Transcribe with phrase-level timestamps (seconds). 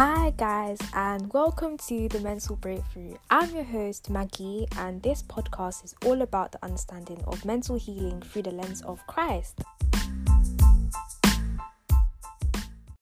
[0.00, 3.14] Hi, guys, and welcome to the Mental Breakthrough.
[3.32, 8.22] I'm your host, Maggie, and this podcast is all about the understanding of mental healing
[8.22, 9.60] through the lens of Christ.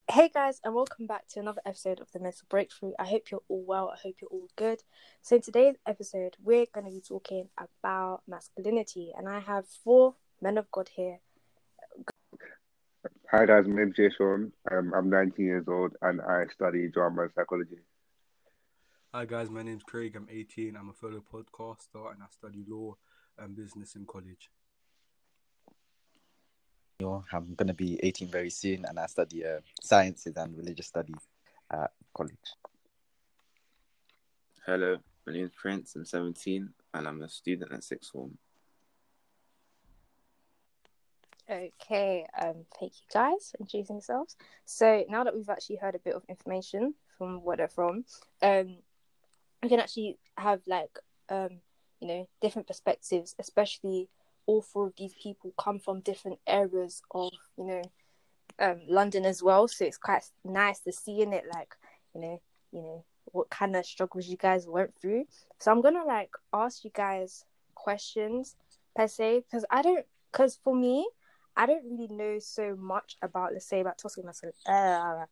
[0.09, 2.93] Hey, guys, and welcome back to another episode of the Mental Breakthrough.
[2.97, 4.81] I hope you're all well, I hope you're all good.
[5.21, 10.15] So, in today's episode, we're going to be talking about masculinity, and I have four
[10.41, 11.19] men of God here
[13.29, 14.51] Hi guys, my name's J'shawn.
[14.71, 17.75] Um, I'm 19 years old and I study drama and psychology.
[19.13, 20.15] Hi guys, my name's Craig.
[20.15, 20.77] I'm 18.
[20.77, 22.95] I'm a fellow podcaster and I study law
[23.37, 24.49] and business in college.
[27.01, 31.19] I'm going to be 18 very soon and I study uh, sciences and religious studies
[31.69, 32.31] at college.
[34.65, 35.97] Hello, my name's Prince.
[35.97, 38.37] I'm 17 and I'm a student at sixth form.
[41.49, 44.35] Okay, um, thank you guys for introducing yourselves.
[44.65, 48.03] So now that we've actually heard a bit of information from where they're from,
[48.41, 48.77] um,
[49.63, 50.99] we can actually have like
[51.29, 51.61] um,
[51.99, 54.09] you know, different perspectives, especially
[54.45, 57.81] all four of these people come from different areas of, you know,
[58.59, 59.67] um, London as well.
[59.67, 61.75] So it's quite nice to see in it like,
[62.13, 62.41] you know,
[62.71, 65.25] you know, what kind of struggles you guys went through.
[65.59, 68.55] So I'm gonna like ask you guys questions
[68.95, 71.07] per se, because I don't because for me
[71.57, 74.59] I don't really know so much about, let's say, about toxic masculinity.
[74.67, 75.25] Uh,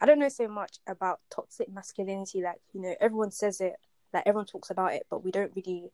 [0.00, 2.42] I don't know so much about toxic masculinity.
[2.42, 3.74] Like, you know, everyone says it,
[4.12, 5.90] like, everyone talks about it, but we don't really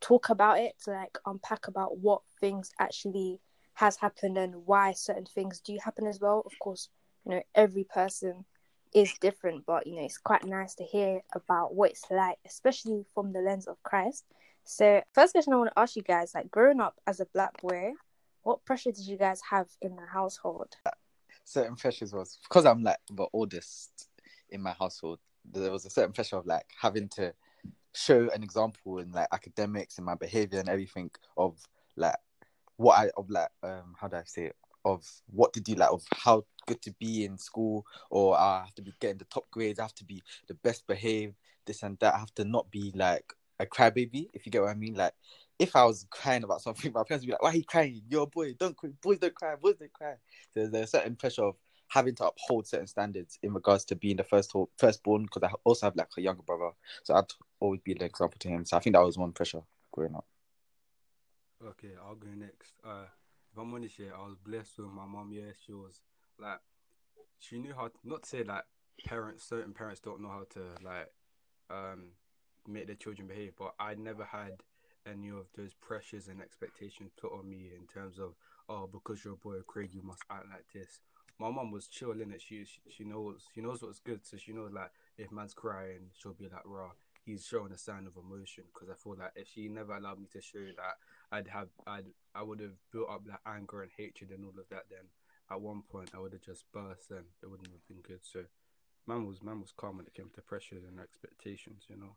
[0.00, 3.38] talk about it to, like, unpack about what things actually
[3.74, 6.42] has happened and why certain things do happen as well.
[6.44, 6.88] Of course,
[7.24, 8.44] you know, every person
[8.92, 13.04] is different, but, you know, it's quite nice to hear about what it's like, especially
[13.14, 14.24] from the lens of Christ.
[14.64, 17.60] So, first question I want to ask you guys, like, growing up as a black
[17.62, 17.92] boy,
[18.42, 20.74] what pressure did you guys have in the household?
[21.44, 24.08] Certain pressures was because I'm like the oldest
[24.50, 25.18] in my household.
[25.44, 27.34] There was a certain pressure of like having to
[27.94, 31.58] show an example in like academics and my behavior and everything of
[31.96, 32.16] like
[32.76, 35.90] what I of like um how do I say it of what to do like
[35.90, 39.50] of how good to be in school or I have to be getting the top
[39.50, 42.70] grades I have to be the best behaved this and that I have to not
[42.70, 45.12] be like a crybaby if you get what I mean like
[45.62, 48.02] if I was crying about something, my parents would be like, "Why are you crying?
[48.08, 48.54] You're a boy.
[48.54, 48.90] Don't cry.
[49.00, 49.54] Boys don't cry.
[49.56, 50.14] Boys don't cry."
[50.52, 51.56] So there's a certain pressure of
[51.88, 55.86] having to uphold certain standards in regards to being the first firstborn because I also
[55.86, 56.70] have like a younger brother,
[57.04, 58.64] so I'd always be an example to him.
[58.64, 59.62] So I think that was one pressure
[59.92, 60.26] growing up.
[61.64, 62.72] Okay, I'll go next.
[62.84, 63.06] Uh,
[63.52, 65.30] if I'm honest, yeah, I was blessed with my mom.
[65.32, 66.00] Yeah, she was
[66.40, 66.58] like,
[67.38, 68.64] she knew how to, not to say like
[69.04, 71.12] parents, certain parents don't know how to like
[71.70, 72.12] um
[72.66, 74.62] make their children behave, but I never had
[75.06, 78.34] any of those pressures and expectations put on me in terms of
[78.68, 81.00] oh because you're a boy Craig you must act like this.
[81.38, 82.40] My mom was chill in it.
[82.40, 86.34] She, she knows she knows what's good, so she knows like if man's crying, she'll
[86.34, 86.90] be like raw.
[87.24, 90.28] He's showing a sign of emotion because I feel like if she never allowed me
[90.32, 90.96] to show that,
[91.30, 94.68] I'd have I'd I would have built up that anger and hatred and all of
[94.70, 94.84] that.
[94.90, 95.06] Then
[95.50, 98.20] at one point I would have just burst and it wouldn't have been good.
[98.22, 98.44] So
[99.06, 102.16] man was man was calm when it came to pressures and expectations, you know.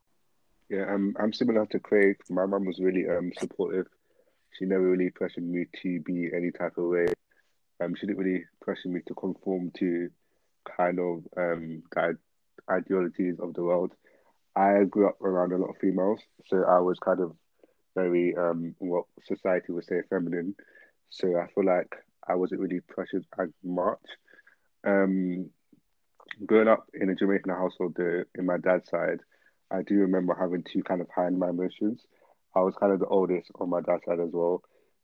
[0.69, 2.17] Yeah, um, I'm similar to Craig.
[2.29, 3.87] My mum was really um supportive.
[4.57, 7.07] She never really pressured me to be any type of way.
[7.81, 10.09] Um, she didn't really pressure me to conform to
[10.77, 12.17] kind of um the
[12.71, 13.93] ideologies of the world.
[14.55, 17.33] I grew up around a lot of females, so I was kind of
[17.95, 20.55] very um what society would say feminine.
[21.09, 21.95] So I feel like
[22.27, 24.01] I wasn't really pressured as much.
[24.85, 25.49] Um,
[26.45, 29.19] growing up in a Jamaican household, the, in my dad's side,
[29.71, 32.01] I do remember having to kind of hide my emotions.
[32.55, 34.61] I was kind of the oldest on my dad's side as well.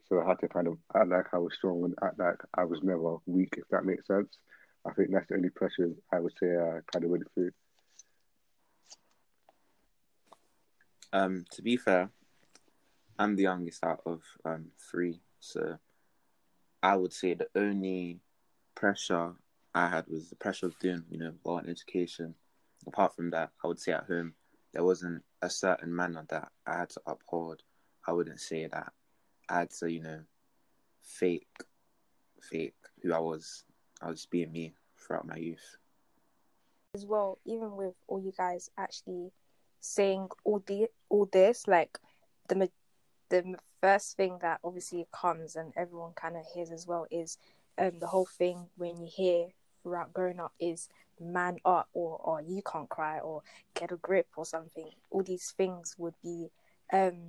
[0.08, 2.66] So I had to kind of act like I was strong and act like I
[2.66, 4.38] was never weak, if that makes sense.
[4.86, 7.52] I think that's the only pressure I would say I kind of went through.
[11.14, 12.10] Um, to be fair,
[13.20, 15.78] I'm the youngest out of um, three, so
[16.82, 18.22] I would say the only
[18.76, 19.34] pressure
[19.76, 22.36] I had was the pressure of doing, you know, well in education.
[22.88, 24.34] Apart from that, I would say at home
[24.74, 27.62] there wasn't a certain manner that I had to uphold.
[28.08, 28.94] I wouldn't say that
[29.50, 30.22] I had to, you know,
[31.02, 31.48] fake,
[32.42, 33.64] fake who I was.
[34.02, 35.78] I was just being me throughout my youth.
[36.96, 39.32] As well, even with all you guys actually
[39.80, 42.00] saying all the all this, like
[42.48, 42.70] the
[43.30, 47.38] the first thing that obviously comes and everyone kind of hears as well is
[47.78, 49.48] um the whole thing when you hear
[49.82, 50.90] throughout growing up is
[51.20, 53.42] man up or or you can't cry or
[53.76, 56.50] get a grip or something all these things would be
[56.94, 57.28] um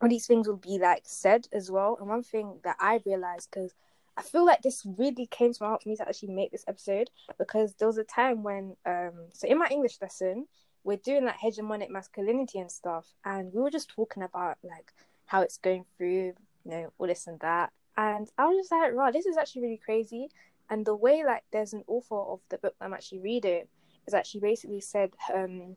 [0.00, 3.48] all these things would be like said as well and one thing that i realized
[3.50, 3.74] because
[4.14, 6.66] I feel like this really came to my heart for me to actually make this
[6.68, 7.08] episode
[7.38, 10.46] because there was a time when um so in my English lesson
[10.84, 14.92] we're doing like hegemonic masculinity and stuff and we were just talking about like
[15.32, 16.34] how it's going through,
[16.64, 17.72] you know, all this and that.
[17.96, 20.28] And I was just like, right, this is actually really crazy.
[20.70, 23.64] And the way like there's an author of the book I'm actually reading
[24.06, 25.76] is that she basically said um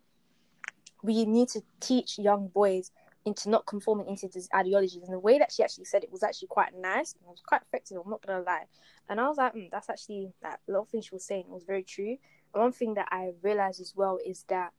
[1.04, 2.92] we need to teach young boys
[3.26, 5.04] into not conforming into these ideologies.
[5.04, 7.14] And the way that she actually said it was actually quite nice.
[7.14, 7.98] It was quite effective.
[8.04, 8.66] I'm not gonna lie.
[9.10, 11.46] And I was like, mm, that's actually that a lot of things she was saying
[11.48, 12.18] was very true.
[12.54, 14.72] And one thing that I realized as well is that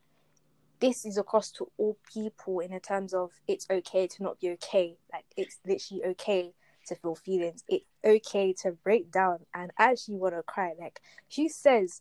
[0.81, 4.97] this is across to all people in terms of it's okay to not be okay.
[5.13, 6.53] Like it's literally okay
[6.87, 7.65] to feel feelings.
[7.69, 10.73] It's okay to break down and actually want to cry.
[10.79, 12.01] Like she says,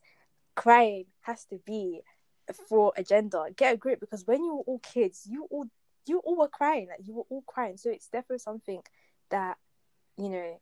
[0.55, 2.01] crying has to be
[2.69, 3.45] for a gender.
[3.55, 5.65] Get a grip because when you were all kids, you all
[6.05, 6.87] you all were crying.
[6.89, 7.77] Like you were all crying.
[7.77, 8.81] So it's definitely something
[9.29, 9.57] that
[10.17, 10.59] you know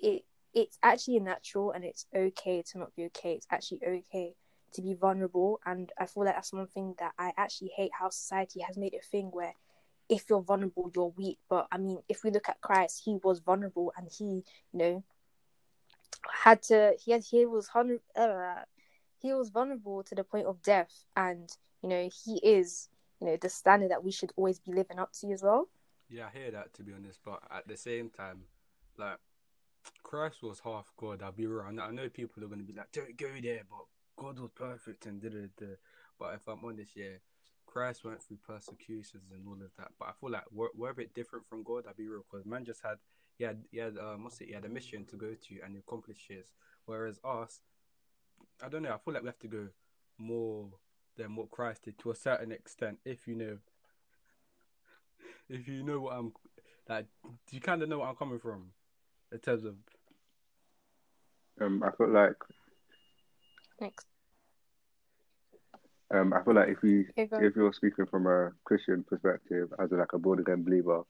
[0.00, 0.24] it
[0.54, 3.34] it's actually natural and it's okay to not be okay.
[3.34, 4.34] It's actually okay
[4.74, 5.60] to be vulnerable.
[5.66, 8.94] And I feel like that's one thing that I actually hate how society has made
[8.94, 9.54] a thing where
[10.08, 11.38] if you're vulnerable, you're weak.
[11.48, 15.04] But I mean, if we look at Christ, he was vulnerable and he, you know,
[16.30, 18.62] had to, he had, he was, uh,
[19.20, 21.04] he was vulnerable to the point of death.
[21.16, 21.50] And,
[21.82, 22.88] you know, he is,
[23.20, 25.68] you know, the standard that we should always be living up to as well.
[26.08, 28.42] Yeah, I hear that to be honest, but at the same time,
[28.98, 29.18] like
[30.02, 31.22] Christ was half God.
[31.22, 31.64] I'll be real.
[31.66, 33.86] I know people are going to be like, "Don't go there," but
[34.16, 35.78] God was perfect and did it.
[36.18, 37.16] But if I'm honest, yeah,
[37.74, 39.88] Christ went through persecutions and all of that.
[39.98, 41.84] But I feel like we're, we're a bit different from God.
[41.88, 42.98] I'll be real, because man just had
[43.36, 44.46] he had he had um, what's it?
[44.46, 46.52] He had a mission to go to and accomplish his.
[46.86, 47.60] Whereas us,
[48.62, 48.94] I don't know.
[48.94, 49.66] I feel like we have to go
[50.18, 50.68] more
[51.16, 52.98] than what Christ did to a certain extent.
[53.04, 53.58] If you know,
[55.48, 56.32] if you know what I'm
[56.88, 58.66] like, do you kind of know what I'm coming from
[59.32, 59.74] in terms of?
[61.60, 62.36] Um, I feel like
[63.80, 64.04] Thanks.
[66.14, 69.90] Um, I feel like if we okay, if you're speaking from a Christian perspective as
[69.90, 71.02] a, like a born again believer,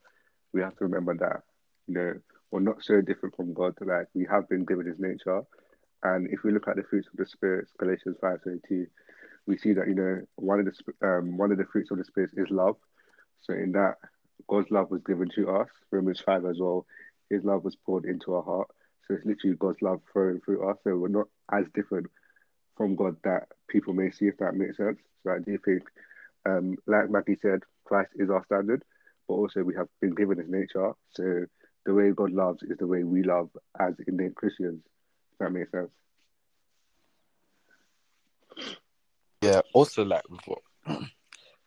[0.54, 1.42] we have to remember that
[1.86, 2.14] you know
[2.50, 3.74] we're not so different from God.
[3.80, 5.42] Like we have been given His nature,
[6.02, 8.86] and if we look at the fruits of the Spirit, Galatians five twenty two,
[9.46, 12.04] we see that you know one of the um, one of the fruits of the
[12.04, 12.76] Spirit is love.
[13.42, 13.96] So in that,
[14.48, 15.68] God's love was given to us.
[15.90, 16.86] Romans five as well,
[17.28, 18.68] His love was poured into our heart.
[19.06, 20.78] So it's literally God's love flowing through us.
[20.82, 22.06] So we're not as different
[22.76, 24.98] from God that people may see, if that makes sense.
[25.22, 25.82] So I do think,
[26.46, 28.82] um, like Maggie said, Christ is our standard,
[29.28, 30.92] but also we have been given his nature.
[31.10, 31.44] So
[31.86, 34.82] the way God loves is the way we love as Indian Christians,
[35.32, 35.90] if that makes sense.
[39.42, 39.60] Yeah.
[39.74, 40.62] Also, like with what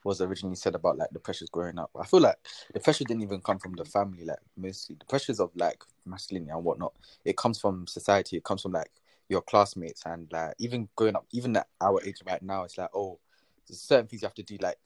[0.04, 1.92] was originally said about like the pressures growing up.
[2.00, 2.38] I feel like
[2.74, 4.26] the pressure didn't even come from the family.
[4.26, 6.94] Like mostly the pressures of like masculinity and whatnot.
[7.24, 8.38] It comes from society.
[8.38, 8.92] It comes from like
[9.30, 12.90] your classmates and like even growing up, even at our age right now, it's like
[12.94, 13.20] oh,
[13.66, 14.58] certain things you have to do.
[14.62, 14.78] Like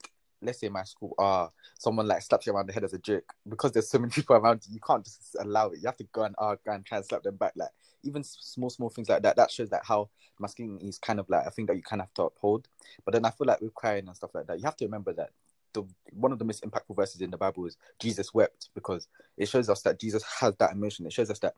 [0.42, 3.34] let's say my school, ah, someone like slaps you around the head as a joke
[3.48, 4.74] because there's so many people around you.
[4.74, 5.80] You can't just allow it.
[5.82, 7.54] You have to go and ah, go and try and slap them back.
[7.56, 7.70] Like
[8.04, 9.36] even small, small things like that.
[9.36, 10.10] That shows like how
[10.40, 12.68] masculinity is kind of like a thing that you kind of have to uphold.
[13.06, 15.14] But then I feel like with crying and stuff like that, you have to remember
[15.14, 15.30] that
[15.74, 19.48] the one of the most impactful verses in the Bible is Jesus wept because it
[19.48, 21.06] shows us that Jesus has that emotion.
[21.06, 21.56] It shows us that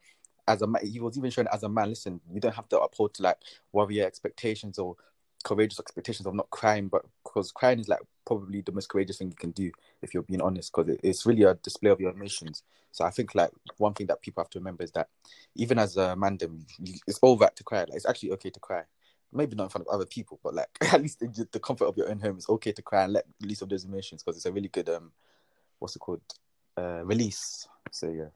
[0.47, 1.89] as a man, he was even shown as a man.
[1.89, 3.37] Listen, you don't have to uphold to like
[3.71, 4.95] warrior expectations or
[5.43, 9.29] courageous expectations of not crying, but because crying is like probably the most courageous thing
[9.29, 9.71] you can do
[10.01, 12.63] if you're being honest, because it, it's really a display of your emotions.
[12.91, 15.09] So I think like one thing that people have to remember is that
[15.55, 16.37] even as a man,
[17.07, 17.79] it's all right to cry.
[17.79, 18.83] Like it's actually okay to cry.
[19.31, 21.97] Maybe not in front of other people, but like at least in the comfort of
[21.97, 24.45] your own home, it's okay to cry and let release of those emotions because it's
[24.45, 25.11] a really good um,
[25.79, 26.21] what's it called,
[26.77, 27.67] uh, release.
[27.91, 28.29] So yeah.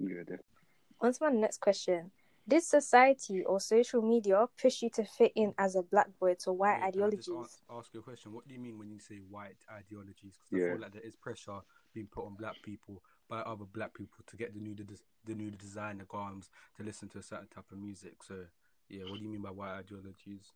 [0.00, 0.57] Yeah, definitely.
[1.00, 2.10] On to my next question.
[2.46, 6.52] Did society or social media push you to fit in as a black boy to
[6.52, 7.26] white Wait, can I ideologies?
[7.26, 8.32] just ask, ask you a question.
[8.32, 10.38] What do you mean when you say white ideologies?
[10.50, 11.60] Because I feel like there is pressure
[11.92, 15.34] being put on black people by other black people to get the new des- the
[15.34, 18.22] new designer garms to listen to a certain type of music.
[18.22, 18.46] So
[18.88, 20.52] yeah, what do you mean by white ideologies?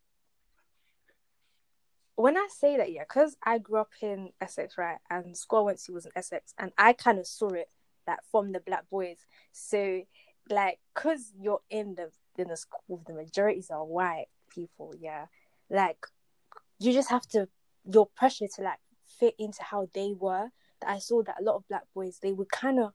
[2.14, 5.62] when I say that, yeah, because I grew up in Essex, right, and school I
[5.62, 7.68] went to was in Essex, and I kind of saw it
[8.06, 9.26] that from the black boys.
[9.52, 10.02] So,
[10.50, 15.26] like, cause you're in the in the school, the majorities are white people, yeah.
[15.70, 16.06] Like,
[16.78, 17.48] you just have to
[17.84, 20.48] your pressure to like fit into how they were.
[20.80, 22.92] That I saw that a lot of black boys they would kind of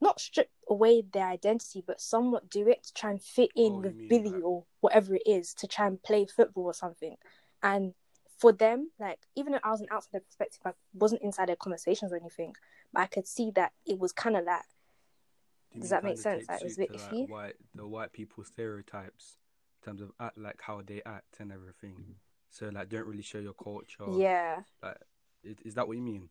[0.00, 3.78] not strip away their identity, but somewhat do it to try and fit in Oh,
[3.80, 7.16] with Billy like- or whatever it is to try and play football or something.
[7.62, 7.94] And
[8.38, 12.12] for them, like even though I was an outsider perspective, I wasn't inside their conversations
[12.12, 12.54] or anything,
[12.92, 14.62] but I could see that it was kind of like
[15.80, 16.46] Does that make sense?
[16.48, 17.20] Like, it was a bit to, iffy.
[17.20, 19.38] like, white the white people stereotypes
[19.82, 22.16] in terms of act like how they act and everything.
[22.50, 24.04] So like don't really show your culture.
[24.16, 24.60] Yeah.
[24.82, 24.96] Like
[25.44, 26.28] is, is that what you mean?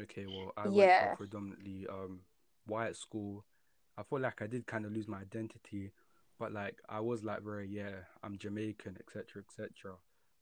[0.00, 2.20] Okay, well I went to a predominantly um
[2.66, 3.44] white school.
[3.96, 5.92] I feel like I did kind of lose my identity,
[6.38, 7.90] but like I was like very yeah,
[8.22, 9.96] I'm Jamaican, etc., etc.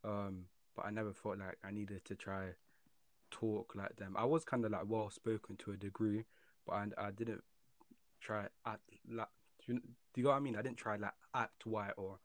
[0.04, 0.44] Um,
[0.75, 2.50] but I never felt like I needed to try
[3.30, 4.14] talk like them.
[4.16, 6.25] I was kind of like well spoken to a degree,
[6.66, 7.42] but I, I didn't
[8.20, 8.80] try act
[9.11, 9.28] like.
[9.66, 10.56] Do you, do you know what I mean?
[10.56, 12.18] I didn't try like act white or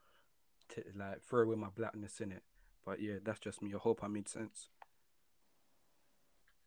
[0.74, 2.44] t- like throw away my blackness in it.
[2.86, 3.72] But yeah, that's just me.
[3.74, 4.68] I hope I made sense.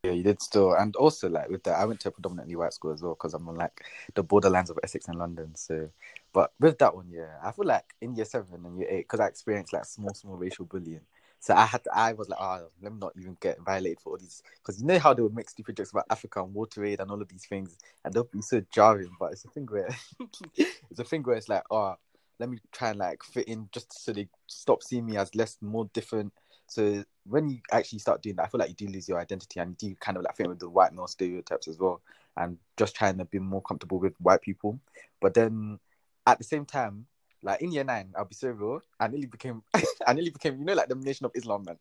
[0.04, 2.74] Yeah, you did still, and also like with that, I went to a predominantly white
[2.74, 5.54] school as well because I'm on like the borderlands of Essex and London.
[5.54, 5.88] So,
[6.32, 9.20] but with that one, yeah, I feel like in year seven and year eight, because
[9.20, 11.00] I experienced like small, small racial bullying.
[11.44, 14.12] So I had, to, I was like, oh, let me not even get violated for
[14.12, 16.82] all these, because you know how they would make stupid jokes about Africa and water
[16.86, 19.10] aid and all of these things, and they'll be so jarring.
[19.20, 19.94] But it's a thing where,
[20.56, 21.96] it's a thing where it's like, oh,
[22.38, 25.58] let me try and like fit in just so they stop seeing me as less,
[25.60, 26.32] more different.
[26.66, 29.60] So when you actually start doing that, I feel like you do lose your identity
[29.60, 32.00] and you do kind of like fit with the white male stereotypes as well,
[32.38, 34.80] and just trying to be more comfortable with white people.
[35.20, 35.78] But then
[36.26, 37.04] at the same time,
[37.44, 38.80] like in year nine, I'll be so real.
[38.98, 39.62] I nearly became,
[40.06, 41.78] I nearly became, you know, like the Nation of Islam man.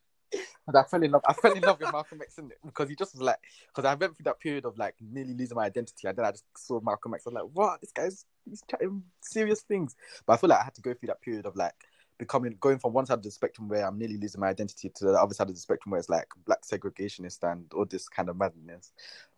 [0.68, 1.22] And I fell in love.
[1.28, 3.86] I fell in love with Malcolm X in it because he just was like, because
[3.86, 6.46] I went through that period of like nearly losing my identity, and then I just
[6.58, 7.26] saw Malcolm X.
[7.26, 7.82] I was like, what?
[7.82, 9.96] This guy's he's chatting serious things.
[10.26, 11.74] But I feel like I had to go through that period of like
[12.18, 15.06] becoming going from one side of the spectrum where I'm nearly losing my identity to
[15.06, 18.30] the other side of the spectrum where it's like black segregationist and all this kind
[18.30, 18.94] of madness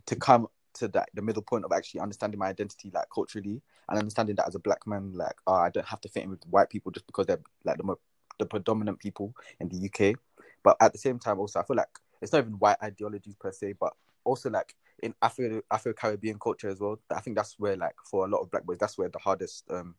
[0.06, 4.00] to come to that the middle point of actually understanding my identity like culturally and
[4.00, 6.46] understanding that as a black man like oh I don't have to fit in with
[6.50, 7.96] white people just because they're like the
[8.40, 10.18] the predominant people in the UK
[10.64, 13.52] but at the same time also I feel like it's not even white ideologies per
[13.52, 17.76] se but also like in Afro Afro Caribbean culture as well I think that's where
[17.78, 19.96] like for a lot of black boys that's where the hardest um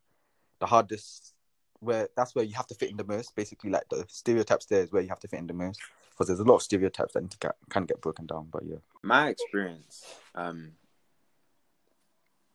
[0.59, 1.33] the hardest
[1.79, 3.35] where that's where you have to fit in the most.
[3.35, 5.79] Basically, like the stereotypes there is where you have to fit in the most
[6.17, 8.47] because there's a lot of stereotypes that need to get, broken down.
[8.51, 10.71] But yeah, my experience um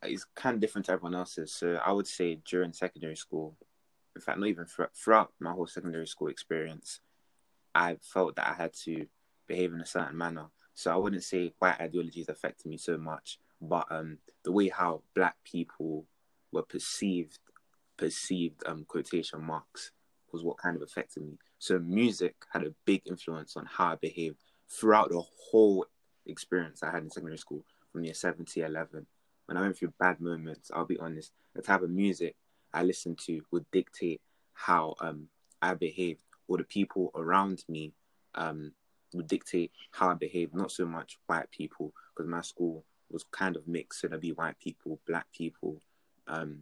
[0.05, 1.53] is kind of different to everyone else's.
[1.53, 3.57] So I would say during secondary school,
[4.17, 7.01] in fact, not even thro- throughout my whole secondary school experience,
[7.75, 9.07] I felt that I had to
[9.47, 10.47] behave in a certain manner.
[10.75, 15.03] So I wouldn't say white ideologies affected me so much, but um, the way how
[15.15, 16.07] black people
[16.51, 17.39] were perceived,
[17.97, 19.93] perceived um quotation marks,
[20.33, 21.39] was what kind of affected me.
[21.59, 24.37] So music had a big influence on how I behaved
[24.69, 25.87] throughout the whole
[26.27, 29.07] experience I had in secondary school from year seven to year eleven.
[29.47, 32.37] When I went through bad moments, I'll be honest, the type of music
[32.73, 34.21] I listened to would dictate
[34.55, 35.29] how um
[35.61, 37.93] I behaved, or the people around me
[38.35, 38.73] um
[39.13, 40.55] would dictate how I behaved.
[40.55, 44.01] Not so much white people, because my school was kind of mixed.
[44.01, 45.77] So there'd be white people, black people,
[46.29, 46.61] um,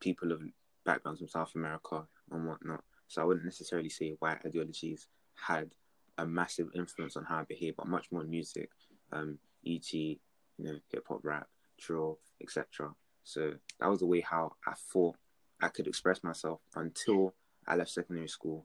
[0.00, 0.40] people of
[0.86, 2.82] backgrounds from South America and whatnot.
[3.10, 5.74] So I wouldn't necessarily say white ideologies had
[6.16, 8.70] a massive influence on how I behave, but much more music,
[9.10, 10.20] um, e.g.,
[10.58, 12.94] you know, hip hop, rap, drill, etc.
[13.24, 15.16] So that was the way how I thought
[15.60, 17.34] I could express myself until
[17.66, 18.64] I left secondary school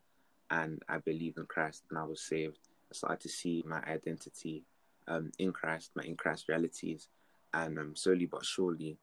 [0.52, 2.60] and I believed in Christ and I was saved.
[2.92, 4.64] I started to see my identity
[5.08, 7.08] um, in Christ, my in Christ realities,
[7.52, 9.00] and um, slowly but surely,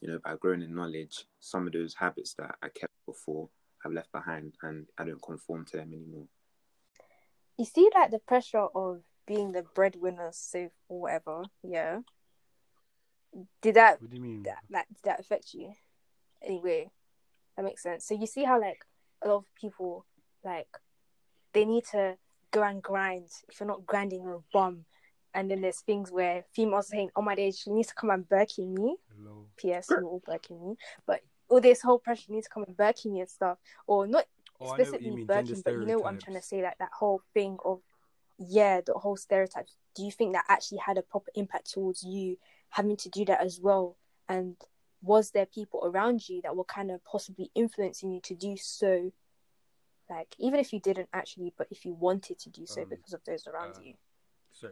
[0.00, 3.48] you know, by growing in knowledge, some of those habits that I kept before
[3.82, 6.26] have left behind, and I don't conform to them anymore.
[7.58, 11.42] You see, like the pressure of being the breadwinner, so or whatever.
[11.62, 12.00] Yeah.
[13.62, 14.42] Did that What do you mean?
[14.42, 15.72] that that did that affect you?
[16.42, 16.90] Anyway,
[17.56, 18.06] that makes sense.
[18.06, 18.84] So you see how like
[19.22, 20.04] a lot of people
[20.44, 20.68] like
[21.52, 22.16] they need to
[22.50, 23.28] go and grind.
[23.48, 24.84] If you're not grinding, you're a bum.
[25.34, 28.10] And then there's things where females are saying, "Oh my days, she needs to come
[28.10, 29.46] and Birkin me." Hello.
[29.56, 29.86] P.S.
[29.88, 33.20] You're all Birkin me, but all this whole pressure needs to come and Birkin me
[33.20, 34.24] and stuff, or not
[34.58, 35.26] Oh, you specifically mean.
[35.26, 37.80] Birkin, but you know what I'm trying to say, like that whole thing of
[38.38, 39.66] yeah, the whole stereotype.
[39.94, 42.38] Do you think that actually had a proper impact towards you
[42.70, 43.96] having to do that as well?
[44.28, 44.56] And
[45.02, 49.12] was there people around you that were kind of possibly influencing you to do so?
[50.08, 53.12] Like even if you didn't actually, but if you wanted to do so Um, because
[53.12, 53.94] of those around uh, you.
[54.52, 54.70] So,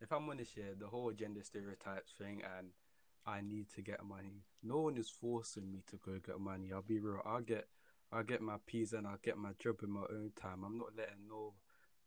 [0.00, 2.68] if I'm honest here, the whole gender stereotypes thing and
[3.26, 4.44] I need to get money.
[4.62, 6.70] No one is forcing me to go get money.
[6.72, 7.22] I'll be real.
[7.24, 7.66] I'll get,
[8.12, 10.64] I'll get my peas and I'll get my job in my own time.
[10.64, 11.54] I'm not letting no,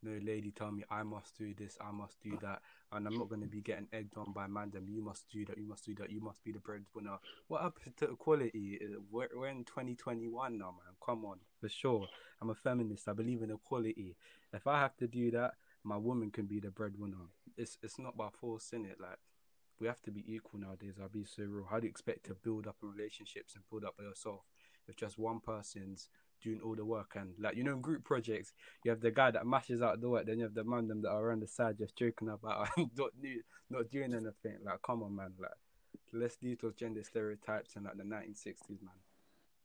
[0.04, 3.30] no lady tell me I must do this, I must do that, and I'm not
[3.30, 4.88] going to be getting egged on by mandem.
[4.88, 5.58] You must do that.
[5.58, 6.12] You must do that.
[6.12, 7.18] You must be the breadwinner.
[7.48, 8.80] What happened to equality?
[9.12, 10.96] We're in 2021 now, man.
[11.04, 12.08] Come on, for sure.
[12.42, 13.08] I'm a feminist.
[13.08, 14.16] I believe in equality.
[14.54, 17.30] If I have to do that, my woman can be the breadwinner.
[17.58, 18.98] It's it's not by forcing it.
[19.00, 19.18] Like
[19.80, 20.96] we have to be equal nowadays.
[21.02, 21.68] I'll be so real.
[21.70, 24.42] How do you expect to build up relationships and build up by yourself
[24.88, 26.10] if just one person's
[26.42, 28.54] doing all the work and like you know in group projects
[28.84, 31.02] you have the guy that mashes out the work then you have the man them
[31.02, 33.10] that are on the side just joking about not
[33.72, 35.50] not doing anything like come on man like
[36.14, 38.94] let's leave those gender stereotypes and like the 1960s man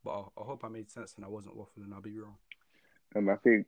[0.04, 2.37] but I, I hope I made sense and I wasn't waffling I'll be wrong
[3.14, 3.66] Um, I think,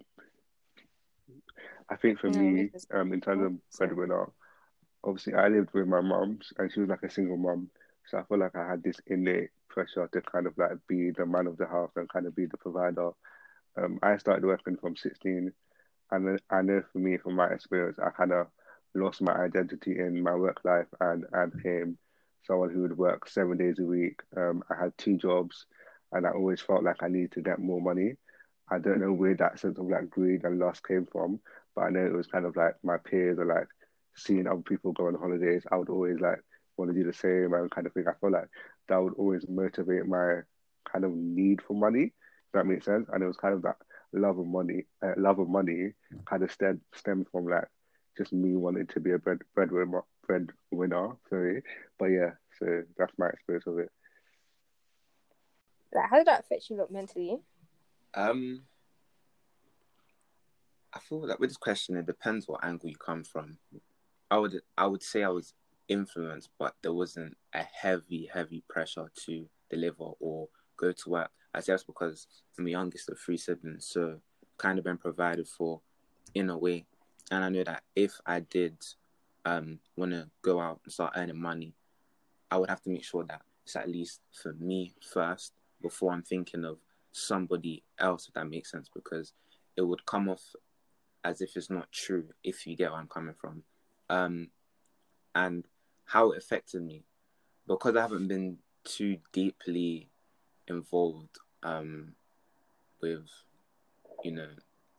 [1.91, 3.95] I think for Yeah, me, um, in terms of Sorry.
[5.05, 7.71] Obviously I lived with my mum, and she was like a single mum,
[8.07, 11.27] so I felt like I had this innate pressure to kind of like be the
[11.27, 13.11] man of the house and kind of be the provider.
[13.77, 15.53] Um, I started working from 16,
[16.11, 18.49] and I know for me, from my experience, I kind of
[18.95, 21.99] lost my identity in my work life and and became
[22.45, 24.21] someone who would work seven days a week.
[24.37, 25.67] Um, I had two jobs,
[26.13, 28.17] and I always felt like I needed to get more money.
[28.71, 31.41] I don't know where that sense of like greed and lust came from,
[31.75, 33.69] but I know it was kind of like my peers are like
[34.17, 35.65] seeing other people go on holidays.
[35.71, 36.41] I would always like
[36.77, 38.05] want to do the same and kind of thing.
[38.09, 38.49] I feel like
[38.89, 40.41] that would always motivate my
[40.91, 42.05] kind of need for money.
[42.05, 43.09] If that makes sense.
[43.13, 43.77] And it was kind of that
[44.13, 45.93] love of money, uh, love of money,
[46.27, 47.69] kind of stem stemmed from like
[48.17, 51.17] just me wanting to be a bread breadwinner, breadwinner.
[51.29, 51.63] Sorry,
[51.99, 52.31] but yeah.
[52.59, 53.91] So that's my experience of it.
[55.93, 57.39] Like, how did that affect you, look mentally?
[58.15, 58.63] Um,
[60.93, 63.59] I feel that with this question, it depends what angle you come from.
[64.31, 65.55] I would I would say I was
[65.89, 71.31] influenced, but there wasn't a heavy, heavy pressure to deliver or go to work.
[71.55, 72.27] I that's because
[72.59, 74.21] I'm the youngest of three siblings, so
[74.59, 75.81] kind of been provided for
[76.35, 76.87] in a way.
[77.31, 78.77] And I know that if I did
[79.45, 81.75] um want to go out and start earning money,
[82.51, 86.23] I would have to make sure that it's at least for me first before I'm
[86.23, 86.79] thinking of
[87.13, 89.33] somebody else, if that makes sense, because
[89.77, 90.55] it would come off
[91.25, 93.63] as if it's not true if you get where I'm coming from.
[94.11, 94.49] Um,
[95.35, 95.65] and
[96.05, 97.05] how it affected me,
[97.67, 100.11] because I haven't been too deeply
[100.69, 102.15] involved um,
[103.01, 103.27] with,
[104.23, 104.49] you know,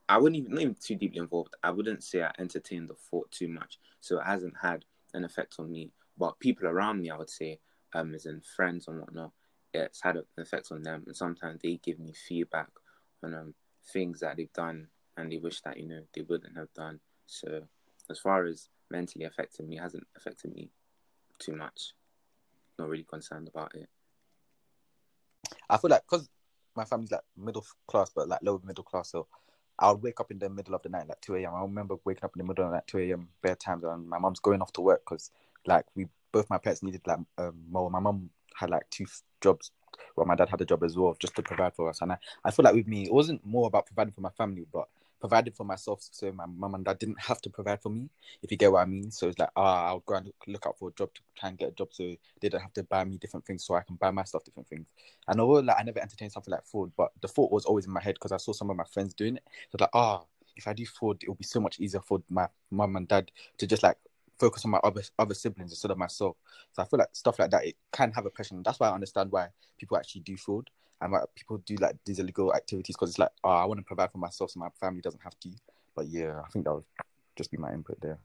[0.07, 1.55] I wouldn't even, not even too deeply involved.
[1.63, 3.79] I wouldn't say I entertained the thought too much.
[4.01, 5.91] So it hasn't had an effect on me.
[6.17, 7.59] But people around me, I would say,
[7.93, 9.31] um, as in friends and whatnot,
[9.73, 11.03] it's had an effect on them.
[11.07, 12.69] And sometimes they give me feedback
[13.23, 13.53] on um,
[13.91, 16.99] things that they've done and they wish that, you know, they wouldn't have done.
[17.25, 17.63] So
[18.09, 20.69] as far as mentally affecting me, hasn't affected me
[21.39, 21.93] too much.
[22.77, 23.89] Not really concerned about it.
[25.69, 26.29] I feel like because
[26.75, 29.27] my family's like middle class, but like lower middle class, so
[29.77, 31.53] I would wake up in the middle of the night, like 2 a.m.
[31.55, 33.29] I remember waking up in the middle of the night, 2 a.m.
[33.41, 35.31] bare times, and my mom's going off to work because
[35.65, 39.05] like we both my parents needed like um my mom had like two
[39.41, 39.71] jobs,
[40.15, 42.17] well my dad had a job as well just to provide for us, and I,
[42.43, 44.87] I feel like with me it wasn't more about providing for my family, but
[45.25, 48.07] providing for myself so my mum and dad didn't have to provide for me,
[48.43, 49.09] if you get what I mean.
[49.09, 51.57] So it's like ah, I'll go and look, out for a job to try and
[51.57, 53.95] get a job so they don't have to buy me different things so I can
[53.95, 54.85] buy myself different things.
[55.27, 57.91] And although like I never entertained something like food, but the thought was always in
[57.91, 59.43] my head because I saw some of my friends doing it.
[59.71, 60.21] So like, ah,
[60.55, 63.31] if I do food, it will be so much easier for my mum and dad
[63.57, 63.97] to just like
[64.37, 66.37] focus on my other other siblings instead of myself.
[66.73, 68.55] So I feel like stuff like that it can have a pressure.
[68.63, 69.47] That's why I understand why
[69.79, 70.69] people actually do fraud
[71.01, 73.85] and why people do like these illegal activities because it's like, oh, I want to
[73.85, 75.49] provide for myself so my family doesn't have to.
[75.95, 76.83] But yeah, I think that would
[77.35, 78.19] just be my input there.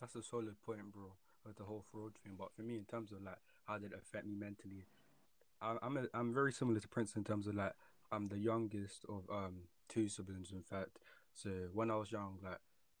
[0.00, 1.12] That's a solid point, bro,
[1.44, 2.34] with the whole fraud thing.
[2.38, 4.84] But for me, in terms of like how did it affect me mentally,
[5.60, 7.72] I, I'm a, I'm very similar to Prince in terms of like
[8.12, 10.98] I'm the youngest of um two siblings, in fact.
[11.32, 12.58] So when I was young, like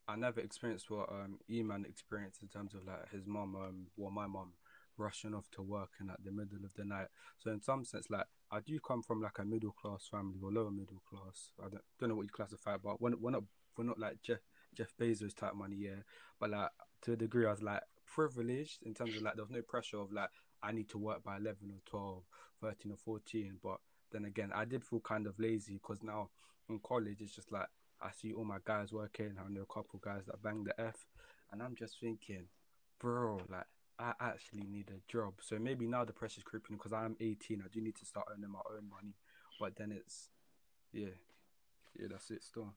[0.08, 4.10] I never experienced what um E-Man experienced in terms of like his mom, um, well
[4.10, 4.52] my mom
[4.98, 7.08] rushing off to work and at the middle of the night.
[7.38, 10.52] So in some sense, like I do come from like a middle class family or
[10.52, 11.50] lower middle class.
[11.60, 13.44] I don't, don't know what you classify, but we're, we're not
[13.76, 14.38] we're not like Jeff
[14.74, 16.02] Jeff Bezos type money, yeah.
[16.38, 16.70] But like
[17.02, 19.98] to a degree, I was like privileged in terms of like there was no pressure
[19.98, 20.30] of like
[20.62, 22.22] I need to work by 11 or 12,
[22.62, 23.58] 13 or 14.
[23.62, 23.78] But
[24.12, 26.30] then again, I did feel kind of lazy because now
[26.68, 27.68] in college, it's just like
[28.00, 29.36] I see all my guys working.
[29.38, 31.06] I know a couple guys that bang the F,
[31.52, 32.48] and I'm just thinking,
[33.00, 33.66] bro, like
[33.98, 35.34] I actually need a job.
[35.40, 37.62] So maybe now the pressure's creeping because I'm 18.
[37.64, 39.14] I do need to start earning my own money.
[39.58, 40.28] But then it's,
[40.92, 41.08] yeah,
[41.98, 42.44] yeah, that's it.
[42.44, 42.74] Still,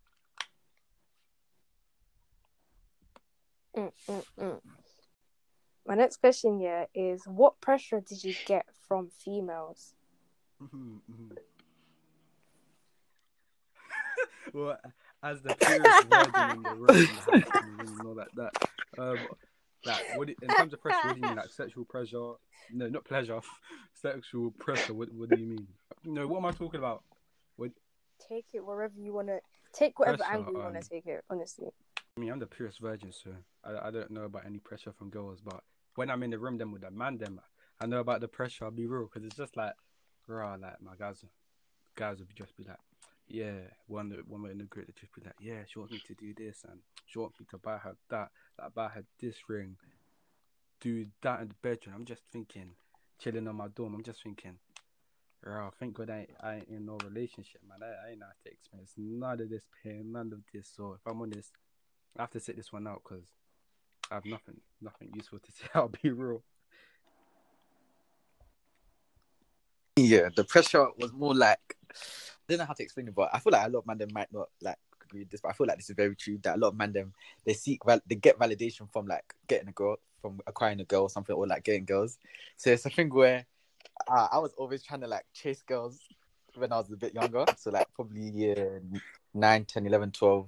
[3.78, 4.60] Mm, mm, mm.
[5.86, 9.94] My next question, yeah, is what pressure did you get from females?
[14.54, 14.78] well,
[15.24, 17.10] as the purest virgin in the room,
[17.64, 18.52] you know like that.
[18.98, 19.28] Um,
[19.86, 21.38] like, what do, in terms of pressure, what do you mean?
[21.38, 22.34] Like sexual pressure?
[22.72, 23.40] No, not pleasure.
[23.94, 24.94] sexual pressure.
[24.94, 25.68] What, what do you mean?
[26.06, 27.04] No, what am I talking about?
[28.28, 29.40] Take it wherever you want to.
[29.74, 31.24] Take whatever Pressure, angle you want um, to take it.
[31.30, 31.68] Honestly,
[32.18, 33.32] I mean, I'm the purest virgin, so
[33.64, 35.40] I, I don't know about any pressure from girls.
[35.44, 35.62] But
[35.96, 37.40] when I'm in the room, them with the man, them,
[37.80, 38.66] I know about the pressure.
[38.66, 39.74] I'll be real, because it's just like,
[40.28, 41.24] raw, like my guys,
[41.96, 42.78] guys would just be like,
[43.30, 46.14] yeah, one one in the group that just be like, yeah, she wants me to
[46.16, 49.78] do this, and she wants me to buy her that, like buy her this ring,
[50.82, 51.96] do that in the bedroom.
[51.96, 52.72] I'm just thinking,
[53.20, 53.96] chilling on my dorm.
[53.96, 54.58] I'm just thinking,
[55.42, 57.80] Bro, thank God I I ain't in no relationship, man.
[57.82, 60.70] I, I ain't have to experience none of this pain, none of this.
[60.76, 61.52] So if I'm honest,
[62.18, 63.24] I have to sit this one out because
[64.12, 65.68] I have nothing, nothing useful to say.
[65.74, 66.44] I'll be real.
[70.00, 71.60] Yeah, the pressure was more like
[71.90, 71.94] I
[72.48, 74.10] don't know how to explain it, but I feel like a lot of men them
[74.14, 76.40] might not like agree with this, but I feel like this is very true.
[76.42, 77.14] That a lot of men them
[77.46, 81.04] they seek val- they get validation from like getting a girl, from acquiring a girl
[81.04, 82.18] or something, or like getting girls.
[82.58, 83.46] So it's a thing where
[84.08, 86.00] uh, I was always trying to like chase girls
[86.56, 87.46] when I was a bit younger.
[87.58, 88.82] So like probably year
[89.34, 90.48] 9, 10, 11, 12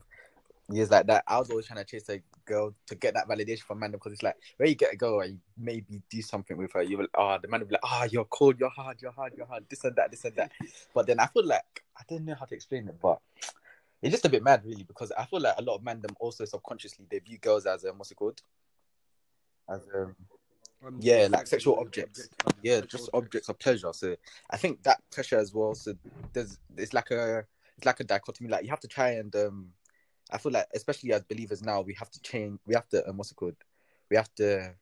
[0.70, 1.24] years like that.
[1.28, 4.14] I was always trying to chase a girl to get that validation from man because
[4.14, 6.98] it's like where you get a girl and you maybe do something with her, you
[6.98, 9.46] will ah the man will be like, ah, you're cold, you're hard, you're hard, you're
[9.46, 10.52] hard, this and that, this and that.
[10.94, 13.20] But then I feel like I don't know how to explain it, but
[14.02, 16.16] it's just a bit mad really because I feel like a lot of men them
[16.20, 18.42] also subconsciously they view girls as um, what's it called?
[19.70, 20.16] As um
[20.84, 22.30] Um, yeah, like sexual objects.
[22.44, 23.94] object Yeah, sexual just objects of pleasure.
[23.94, 24.16] So
[24.50, 25.76] I think that pressure as well.
[25.76, 25.94] So
[26.34, 27.46] there's it's like a
[27.78, 28.50] it's like a dichotomy.
[28.50, 29.68] Like you have to try and um
[30.32, 33.18] I feel like especially as believers now we have to change we have to um,
[33.18, 33.56] what's it called?
[34.10, 34.74] We have to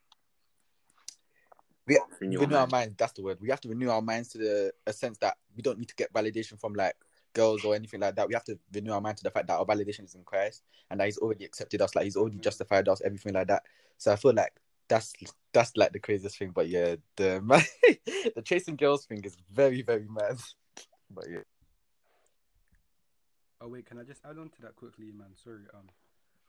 [1.88, 2.71] we Renew renew, our our mind.
[2.71, 3.39] minds, that's the word.
[3.41, 5.95] We have to renew our minds to the a sense that we don't need to
[5.95, 6.95] get validation from like
[7.33, 8.27] girls or anything like that.
[8.27, 10.63] We have to renew our mind to the fact that our validation is in Christ
[10.91, 13.63] and that he's already accepted us, like he's already justified us, everything like that.
[13.97, 14.53] So I feel like
[14.88, 15.13] that's
[15.53, 16.51] that's like the craziest thing.
[16.51, 17.41] But yeah, the
[18.35, 20.39] the chasing girls thing is very very mad.
[21.12, 21.39] But yeah,
[23.62, 25.36] Oh wait, can I just add on to that quickly, man?
[25.36, 25.89] Sorry, um,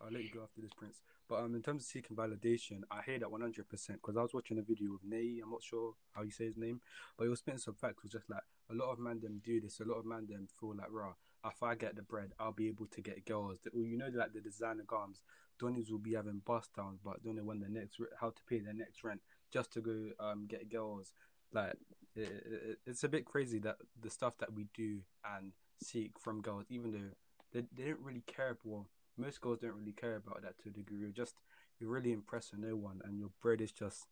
[0.01, 1.03] I'll let you go after this, Prince.
[1.29, 4.23] But um, in terms of seeking validation, I hear that one hundred percent because I
[4.23, 5.40] was watching a video of Nay.
[5.42, 6.81] I'm not sure how you say his name,
[7.16, 8.03] but he was spitting some facts.
[8.03, 9.81] Was just like a lot of man them do this.
[9.81, 11.12] A lot of man them feel like, rah,
[11.44, 13.59] if I get the bread, I'll be able to get girls.
[13.64, 15.20] The- You know, like the designer garms,
[15.61, 18.61] Donnies will be having bust downs, but don't know when the next how to pay
[18.61, 19.20] their next rent
[19.53, 21.12] just to go um get girls.
[21.53, 21.75] Like
[22.14, 25.01] it, it, it's a bit crazy that the stuff that we do
[25.37, 27.11] and seek from girls, even though
[27.53, 28.57] they, they don't really care.
[28.64, 30.99] Well, most girls don't really care about that to a degree.
[30.99, 31.35] You're just
[31.79, 34.07] you're really impressing no one, and your bread is just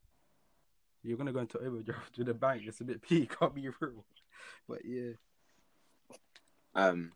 [1.03, 2.63] you're gonna go into overdraft to the bank.
[2.67, 4.05] It's a bit peak, can't be real.
[4.69, 5.13] But yeah,
[6.75, 7.13] um,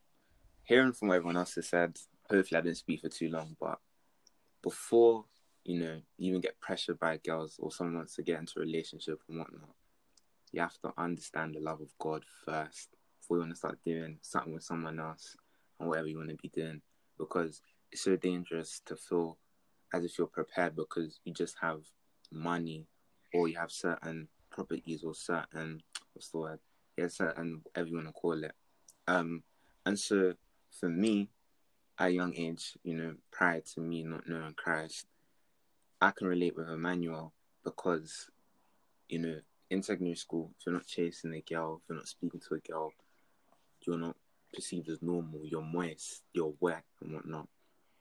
[0.65, 1.97] hearing from everyone else has said,
[2.29, 3.79] hopefully I didn't speak for too long, but
[4.63, 5.25] before
[5.65, 8.63] you know, you even get pressured by girls or someone wants to get into a
[8.63, 9.75] relationship and whatnot,
[10.51, 12.89] you have to understand the love of God first
[13.33, 15.37] before you want to start doing something with someone else
[15.81, 16.83] and whatever you want to be doing
[17.19, 19.39] because it's so dangerous to feel
[19.95, 21.81] as if you're prepared because you just have
[22.31, 22.87] money
[23.33, 26.59] or you have certain properties or certain what's the word?
[26.99, 28.53] Yeah, certain whatever you want to call it.
[29.09, 29.43] Um,
[29.87, 30.35] and so
[30.79, 31.31] for me,
[31.99, 35.07] at a young age, you know, prior to me not knowing Christ,
[36.03, 37.33] I can relate with Emmanuel
[37.65, 38.29] because,
[39.09, 39.39] you know,
[39.71, 42.59] in secondary school, if you're not chasing a girl, if you're not speaking to a
[42.59, 42.93] girl,
[43.87, 44.17] you're not
[44.55, 45.41] perceived as normal.
[45.45, 47.49] You're moist, you're wet, and whatnot.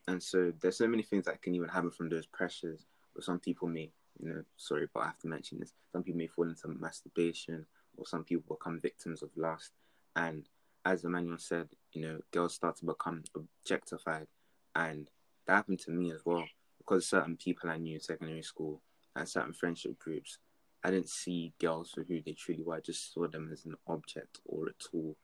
[0.08, 2.86] And so there's so many things that can even happen from those pressures.
[3.16, 5.74] But some people may, you know, sorry, but I have to mention this.
[5.92, 7.66] Some people may fall into masturbation,
[7.98, 9.72] or some people become victims of lust.
[10.16, 10.48] And
[10.86, 14.28] as Emmanuel said, you know, girls start to become objectified,
[14.76, 15.10] and
[15.46, 16.46] that happened to me as well
[16.78, 18.82] because certain people I knew in secondary school
[19.16, 20.40] and certain friendship groups,
[20.84, 22.76] I didn't see girls for who they truly were.
[22.76, 25.16] I just saw them as an object or a tool.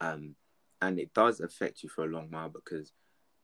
[0.00, 0.34] Um,
[0.80, 2.92] and it does affect you for a long while because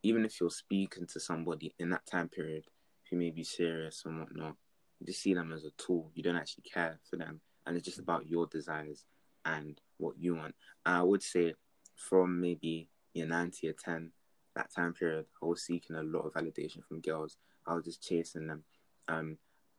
[0.03, 2.65] even if you're speaking to somebody in that time period
[3.09, 4.55] who may be serious and whatnot,
[4.99, 6.11] you just see them as a tool.
[6.13, 9.03] You don't actually care for them, and it's just about your desires
[9.45, 10.55] and what you want.
[10.85, 11.53] And I would say
[11.95, 14.11] from maybe year nine to year ten,
[14.55, 17.37] that time period, I was seeking a lot of validation from girls.
[17.67, 18.63] I was just chasing them,
[19.07, 19.37] um,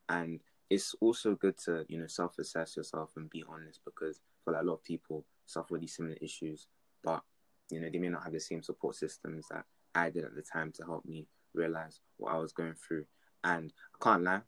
[0.09, 4.63] and it's also good to you know self-assess yourself and be honest because for like
[4.63, 6.67] a lot of people suffer these similar issues,
[7.03, 7.23] but
[7.71, 10.43] you know they may not have the same support systems that I did at the
[10.43, 13.05] time to help me realize what I was going through.
[13.43, 14.41] And I can't lie,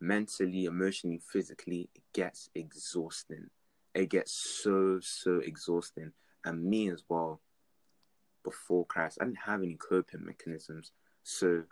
[0.00, 3.50] mentally, emotionally, physically, it gets exhausting.
[3.94, 6.12] It gets so so exhausting,
[6.44, 7.40] and me as well.
[8.44, 11.64] Before Christ, I didn't have any coping mechanisms, so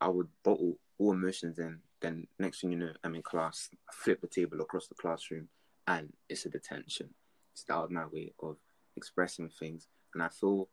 [0.00, 1.80] I would bottle all emotions in.
[2.00, 3.70] Then next thing you know, I'm in class.
[3.88, 5.48] I flip the table across the classroom,
[5.88, 7.10] and it's a detention.
[7.68, 8.56] Was my way of
[8.96, 10.68] expressing things, and I feel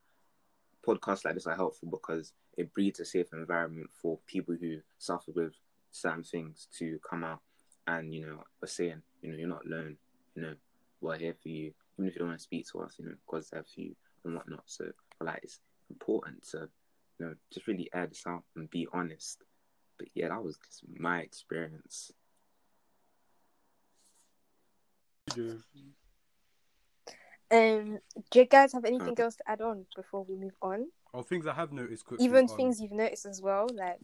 [0.86, 5.32] podcasts like this are helpful because it breeds a safe environment for people who suffer
[5.34, 5.54] with
[5.92, 7.40] certain things to come out
[7.88, 9.96] and you know are saying you know you're not alone
[10.36, 10.54] you know
[11.02, 13.14] we're here for you even if you don't want to speak to us you know
[13.30, 14.64] God's there for you and whatnot.
[14.66, 14.86] So
[15.22, 16.70] like it's important to
[17.20, 19.40] you know just really air this out and be honest.
[19.98, 22.12] But yeah that was just my experience
[27.54, 28.00] Um,
[28.32, 30.88] do you guys have anything else to add on before we move on?
[31.14, 32.26] Or things I have noticed quickly.
[32.26, 34.00] Even on- things you've noticed as well, like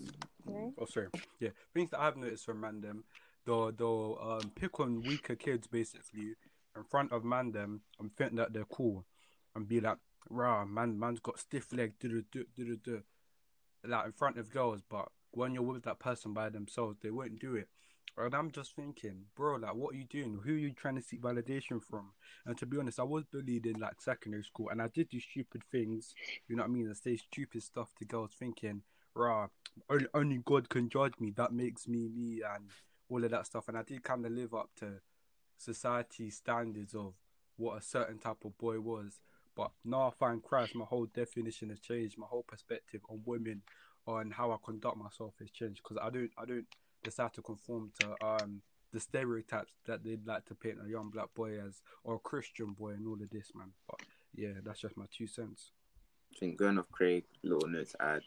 [0.45, 0.73] you know.
[0.77, 1.07] Oh, sorry.
[1.39, 3.01] Yeah, things that I've noticed from Mandem,
[3.47, 6.35] they'll they'll um, pick on weaker kids basically
[6.75, 9.03] in front of Mandem and think that they're cool
[9.55, 9.97] and be like,
[10.29, 13.01] "Rah, man, man's got stiff leg, do do do do
[13.83, 17.39] like in front of girls." But when you're with that person by themselves, they won't
[17.39, 17.67] do it.
[18.17, 20.39] And I'm just thinking, bro, like, what are you doing?
[20.43, 22.11] Who are you trying to seek validation from?
[22.45, 25.19] And to be honest, I was bullied in like secondary school, and I did do
[25.19, 26.13] stupid things.
[26.47, 26.89] You know what I mean?
[26.89, 28.81] I say stupid stuff to girls, thinking,
[29.15, 29.47] rah,
[29.89, 31.31] only, only God can judge me.
[31.35, 32.69] That makes me me, and
[33.09, 33.67] all of that stuff.
[33.67, 34.99] And I did kind of live up to
[35.57, 37.13] society standards of
[37.57, 39.19] what a certain type of boy was.
[39.55, 42.17] But now I find Christ, my whole definition has changed.
[42.17, 43.61] My whole perspective on women,
[44.07, 45.81] on how I conduct myself has changed.
[45.83, 46.67] Because I don't, I don't
[47.03, 51.33] decide to conform to um the stereotypes that they'd like to paint a young black
[51.35, 53.71] boy as or a Christian boy and all of this, man.
[53.87, 53.99] But
[54.35, 55.71] yeah, that's just my two cents.
[56.33, 58.21] I think going off Craig, little note to add.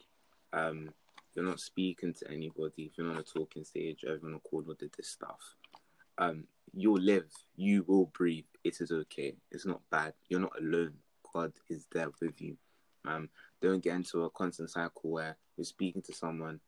[0.52, 0.90] Um,
[1.35, 2.85] you're not speaking to anybody.
[2.85, 5.40] If you're on a talking stage, call or did this stuff,
[6.18, 7.30] um, you'll live.
[7.56, 8.44] You will breathe.
[8.64, 9.35] It is okay.
[9.50, 10.12] It's not bad.
[10.28, 10.94] You're not alone.
[11.32, 12.56] God is there with you.
[13.06, 13.30] Um,
[13.61, 16.61] don't get into a constant cycle where you're speaking to someone,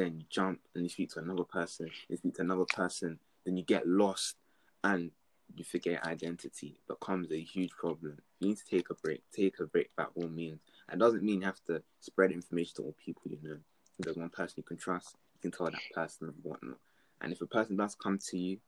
[0.00, 3.56] then you jump and you speak to another person, you speak to another person, then
[3.56, 4.36] you get lost
[4.82, 5.10] and
[5.54, 6.78] you forget identity.
[6.78, 8.18] It becomes a huge problem.
[8.38, 9.22] You need to take a break.
[9.34, 10.60] Take a break by all means.
[10.90, 13.58] It doesn't mean you have to spread information to all people you know.
[13.98, 16.78] If there's one person you can trust, you can tell that person and whatnot.
[17.20, 18.58] And if a person does come to you,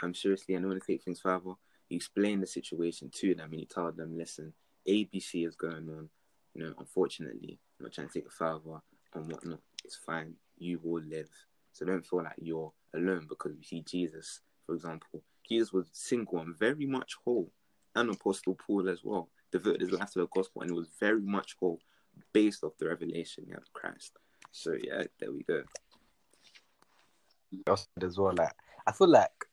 [0.00, 1.54] I'm seriously, I don't want to take things further.
[1.88, 4.52] You explain the situation to them and you tell them, listen,
[4.88, 6.08] ABC is going on.
[6.54, 8.80] You know, unfortunately, I'm not trying to take it further
[9.14, 9.60] and whatnot.
[9.84, 10.34] It's fine.
[10.58, 11.28] You will live.
[11.72, 15.22] So don't feel like you're alone because we see Jesus, for example.
[15.48, 17.50] Jesus was single and very much whole,
[17.94, 19.28] and Apostle Paul as well.
[19.52, 21.78] Devoted his life to the gospel and was very much whole
[22.32, 24.12] based off the revelation of Christ.
[24.52, 25.62] So yeah, there we go.
[28.02, 28.34] as well.
[28.36, 28.52] Like
[28.86, 29.45] I feel like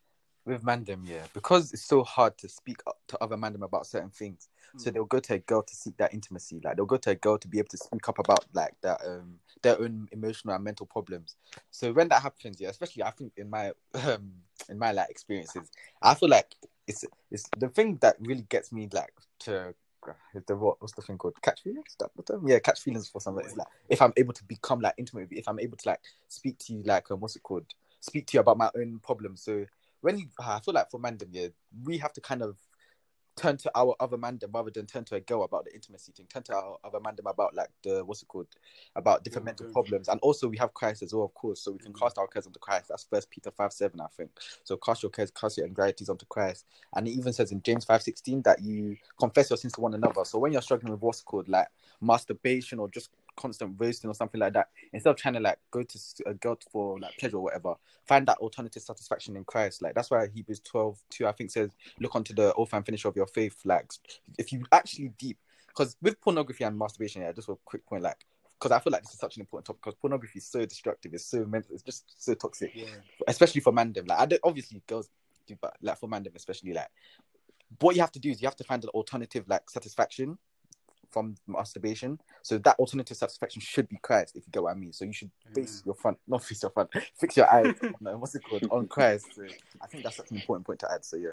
[0.46, 2.78] with Mandem, yeah, because it's so hard to speak
[3.08, 4.50] to other Mandem about certain things.
[4.76, 6.60] So they'll go to a girl to seek that intimacy.
[6.64, 9.02] Like they'll go to a girl to be able to speak up about like that
[9.06, 11.36] um their own emotional and mental problems.
[11.70, 13.72] So when that happens, yeah, especially I think in my
[14.06, 14.32] um
[14.70, 15.70] in my like experiences,
[16.02, 16.56] I feel like
[16.88, 19.74] it's it's the thing that really gets me like to
[20.48, 22.46] the what what's the thing called catch feelings that the term?
[22.46, 25.48] yeah catch feelings for somebody it's like if i'm able to become like intimate if
[25.48, 27.64] i'm able to like speak to you like um, what's it called
[28.02, 29.66] speak to you about my own problems so
[30.04, 31.48] when you i feel like for mandem yeah
[31.84, 32.58] we have to kind of
[33.36, 36.28] turn to our other mandem rather than turn to a girl about the intimacy thing.
[36.32, 38.48] Turn to our other mandem about like the what's it called?
[38.96, 39.74] About different Yeah, mental okay.
[39.74, 40.08] problems.
[40.08, 41.62] And also we have christ as well of course.
[41.62, 42.00] So we can Mhm.
[42.00, 42.90] cast our cares onto christ.
[42.90, 44.30] That's first peter 5 7 i think.
[44.64, 46.66] So cast your cares cast your anxieties onto christ.
[46.96, 49.96] And it even says in James five sixteen that you confess your sins to one
[49.96, 50.24] another.
[50.26, 51.70] So when you're struggling with what's called like
[52.02, 55.84] masturbation or just constant roasting or something like that, instead of trying to like go
[55.84, 59.82] to a god for like pleasure or whatever, find that alternative satisfaction in Christ.
[59.82, 63.08] Like that's why Hebrews 12 2, I think says, look onto the author and finisher
[63.08, 63.58] of your faith.
[63.66, 63.92] Like
[64.38, 68.26] if you actually deep, because with pornography and masturbation, yeah, just a quick point, like
[68.60, 71.14] because I feel like this is such an important topic because pornography is so destructive,
[71.14, 72.86] it's so mental, it's just so toxic Yeah.
[73.28, 74.08] especially for mandem.
[74.08, 75.10] Like I don't obviously girls
[75.48, 76.90] do, but like for mandem especially, like
[77.80, 80.38] what you have to do is you have to find an alternative like satisfaction
[81.14, 82.20] from masturbation.
[82.42, 84.92] So that alternative satisfaction should be Christ, if you get what I mean.
[84.92, 85.84] So you should face Amen.
[85.86, 88.88] your front, not face your front, fix your eyes on uh, what's it called on
[88.88, 89.28] Christ.
[89.36, 89.44] So
[89.82, 91.06] I think that's such an important point to add.
[91.06, 91.30] So yeah,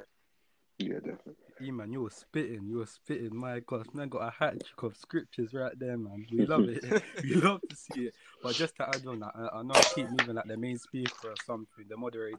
[0.79, 1.35] Yeah, definitely.
[1.63, 3.37] E man, you were spitting, you were spitting.
[3.37, 6.27] My gosh, man, got a hat trick of scriptures right there, man.
[6.33, 6.83] We love it.
[7.23, 8.15] we love to see it.
[8.43, 10.79] But just to add on that, I, I know I keep moving like the main
[10.79, 12.39] speaker or something, the moderator.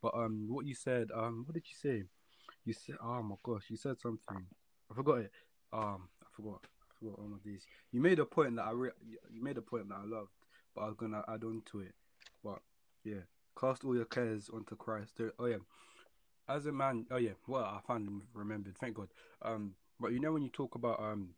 [0.00, 2.04] But um, what you said, um, what did you say?
[2.64, 4.46] You said, oh my gosh, you said something.
[4.90, 5.32] I forgot it.
[5.72, 6.60] Um, I forgot.
[6.64, 7.66] I forgot all of these.
[7.92, 8.90] You made a point that I re-
[9.32, 10.32] you made a point that I loved,
[10.74, 11.94] but I was gonna add on to it.
[12.42, 12.60] But
[13.04, 13.22] yeah,
[13.58, 15.20] cast all your cares onto Christ.
[15.38, 15.58] Oh yeah,
[16.48, 19.08] as a man, oh yeah, well I finally remembered, thank God.
[19.42, 21.30] Um, but you know when you talk about um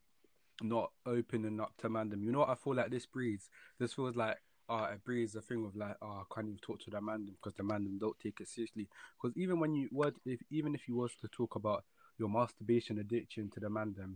[0.63, 3.51] not opening up to mandem, you know what I feel like this breeds.
[3.79, 6.81] This feels like uh it breeds a thing of like oh I can't even talk
[6.81, 8.89] to the mandem because the mandem don't take it seriously.
[9.21, 11.85] Because even when you what if even if you was to talk about
[12.19, 14.15] your masturbation addiction to the mandem,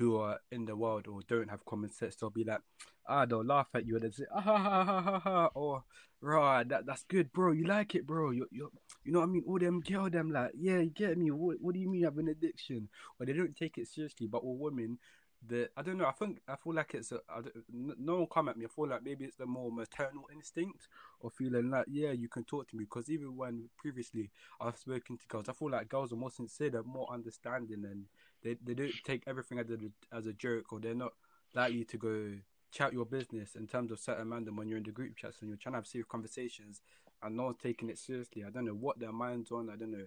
[0.00, 2.62] who are in the world or don't have common sense, they'll be like,
[3.06, 5.84] ah, they'll laugh at you and they say, ah, ha, ha, ha, ha, ha, or,
[6.22, 7.52] right, that, that's good, bro.
[7.52, 8.30] You like it, bro.
[8.30, 8.72] You, you,
[9.04, 9.44] you know what I mean?
[9.46, 11.30] All them girl, them like, yeah, you get me.
[11.30, 12.88] What, what do you mean you have an addiction?
[13.18, 14.26] Or they don't take it seriously.
[14.26, 14.98] But all women,
[15.46, 16.06] the I don't know.
[16.06, 17.20] I think I feel like it's a.
[17.28, 17.40] I
[17.72, 18.66] no one come at me.
[18.66, 20.88] I feel like maybe it's the more maternal instinct
[21.22, 22.84] of feeling like yeah, you can talk to me.
[22.84, 26.70] Because even when previously I've spoken to girls, I feel like girls are more sincere,
[26.70, 28.04] they're more understanding, and
[28.42, 29.78] they they don't take everything as a
[30.16, 31.12] as a joke, or they're not
[31.54, 32.32] likely to go
[32.70, 35.38] chat your business in terms of certain man them when you're in the group chats
[35.40, 36.82] and you're trying to have serious conversations
[37.22, 38.44] and no one's taking it seriously.
[38.44, 39.68] I don't know what their mind's on.
[39.70, 40.06] I don't know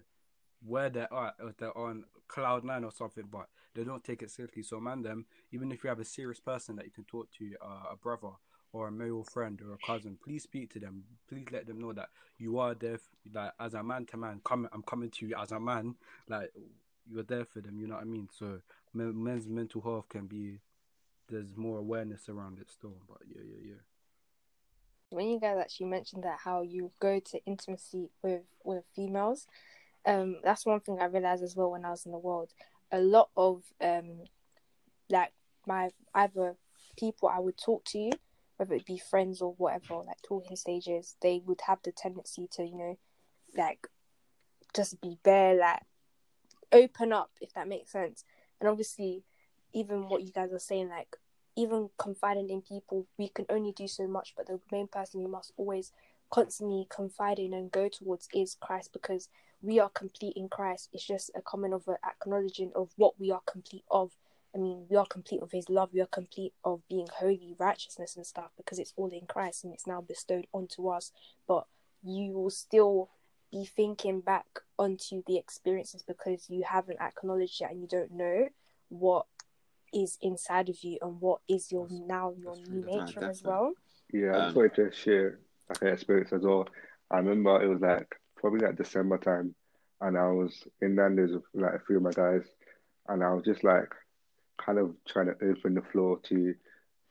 [0.66, 1.08] where they're
[1.40, 4.62] if they're on cloud nine or something, but they don't take it seriously.
[4.62, 7.52] So, man, them, even if you have a serious person that you can talk to,
[7.62, 8.30] uh, a brother
[8.72, 11.04] or a male friend or a cousin, please speak to them.
[11.28, 12.98] Please let them know that you are there,
[13.32, 14.40] like as a man to man.
[14.44, 15.94] Come, I'm coming to you as a man.
[16.28, 16.52] Like
[17.10, 17.78] you're there for them.
[17.78, 18.28] You know what I mean?
[18.32, 18.60] So,
[18.92, 20.58] men's mental health can be.
[21.28, 23.80] There's more awareness around it still, but yeah, yeah, yeah
[25.10, 29.46] when you guys actually mentioned that how you go to intimacy with with females
[30.06, 32.50] um that's one thing i realized as well when i was in the world
[32.90, 34.24] a lot of um
[35.08, 35.32] like
[35.66, 36.56] my either
[36.98, 38.10] people I would talk to,
[38.56, 42.64] whether it be friends or whatever, like talking stages, they would have the tendency to,
[42.64, 42.98] you know,
[43.56, 43.86] like
[44.74, 45.82] just be bare, like
[46.74, 48.24] open up, if that makes sense.
[48.60, 49.22] And obviously,
[49.72, 51.16] even what you guys are saying, like
[51.56, 55.30] even confiding in people, we can only do so much, but the main person we
[55.30, 55.92] must always
[56.30, 59.28] constantly confide in and go towards is Christ because
[59.62, 60.88] we are complete in Christ.
[60.92, 64.12] It's just a comment of acknowledging of what we are complete of.
[64.54, 65.90] I mean, we are complete of His love.
[65.92, 69.72] We are complete of being holy, righteousness, and stuff because it's all in Christ and
[69.72, 71.12] it's now bestowed onto us.
[71.46, 71.66] But
[72.02, 73.10] you will still
[73.54, 74.46] be thinking back
[74.78, 78.48] onto the experiences because you haven't acknowledged it and you don't know
[78.88, 79.26] what
[79.92, 83.72] is inside of you and what is your now your new nature as well.
[84.12, 85.38] Yeah, I just um, wanted to share
[85.68, 86.68] like an experience as well.
[87.12, 89.54] I remember it was like probably like December time,
[90.00, 92.42] and I was in Nando's with like a few of my guys,
[93.08, 93.94] and I was just like
[94.58, 96.54] kind of trying to open the floor to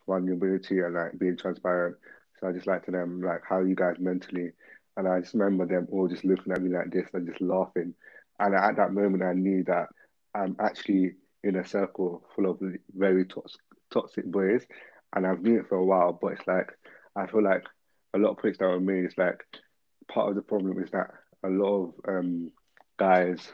[0.05, 1.95] vulnerability and like being transparent.
[2.39, 4.51] So I just like to them like how are you guys mentally,
[4.97, 7.93] and I just remember them all just looking at me like this and just laughing,
[8.39, 9.87] and at that moment I knew that
[10.35, 12.59] I'm actually in a circle full of
[12.95, 14.65] very toxic toxic boys,
[15.15, 16.71] and I've known it for a while, but it's like
[17.15, 17.63] I feel like
[18.13, 19.05] a lot of points that were made.
[19.05, 19.43] It's like
[20.07, 21.11] part of the problem is that
[21.43, 22.51] a lot of um,
[22.97, 23.51] guys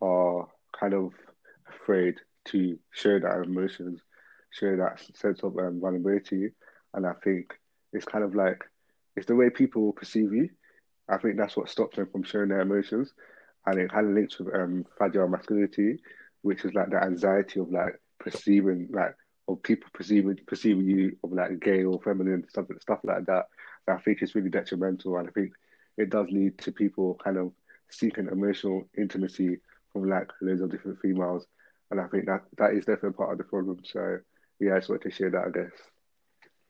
[0.00, 1.12] are kind of
[1.68, 4.00] afraid to share that emotions,
[4.50, 6.50] share that sense of um, vulnerability,
[6.94, 7.54] and I think
[7.92, 8.64] it's kind of like
[9.16, 10.48] it's the way people perceive you.
[11.10, 13.12] I think that's what stops them from sharing their emotions,
[13.66, 15.98] and it kind of links with um, fragile masculinity,
[16.42, 19.14] which is like the anxiety of like perceiving like
[19.48, 23.46] of people perceiving perceiving you of like gay or feminine stuff stuff like that.
[23.88, 25.52] I think it's really detrimental, and I think
[25.96, 27.52] it does lead to people kind of
[27.90, 29.58] seeking emotional intimacy
[29.92, 31.46] from like loads of different females.
[31.90, 33.80] And I think that that is definitely part of the problem.
[33.84, 34.18] So
[34.60, 35.72] yeah, I just wanted to share that, I guess.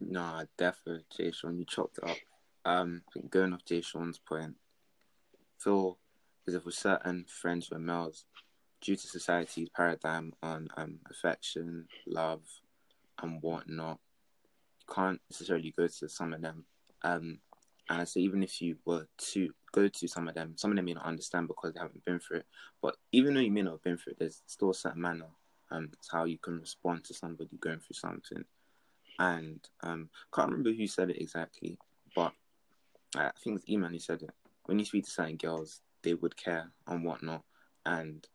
[0.00, 2.16] Nah, definitely, J'shawn, you chopped it up.
[2.64, 4.56] Um, going off J'shawn's point,
[5.58, 5.98] feel
[6.46, 8.24] as if with certain friends are males,
[8.80, 12.42] due to society's paradigm on um affection, love,
[13.22, 13.98] and whatnot,
[14.80, 16.64] you can't necessarily go to some of them.
[17.02, 17.38] Um,
[17.88, 20.84] and so even if you were to go to some of them, some of them
[20.84, 22.46] may not understand because they haven't been through it.
[22.80, 25.26] But even though you may not have been through it, there's still a certain manner
[25.70, 28.44] um it's how you can respond to somebody going through something.
[29.18, 31.78] And um can't remember who said it exactly,
[32.14, 32.32] but
[33.16, 34.30] I think it's Eman who said it.
[34.66, 37.42] When you speak to certain girls, they would care and whatnot.
[37.84, 38.26] And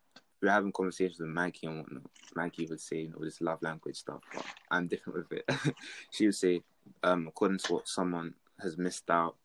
[0.42, 2.04] we are having conversations with Maggie and whatnot.
[2.36, 5.76] Maggie would say, you know, this love language stuff, but I'm different with it.
[6.12, 6.62] she would say,
[7.04, 9.36] um, according to what someone has missed out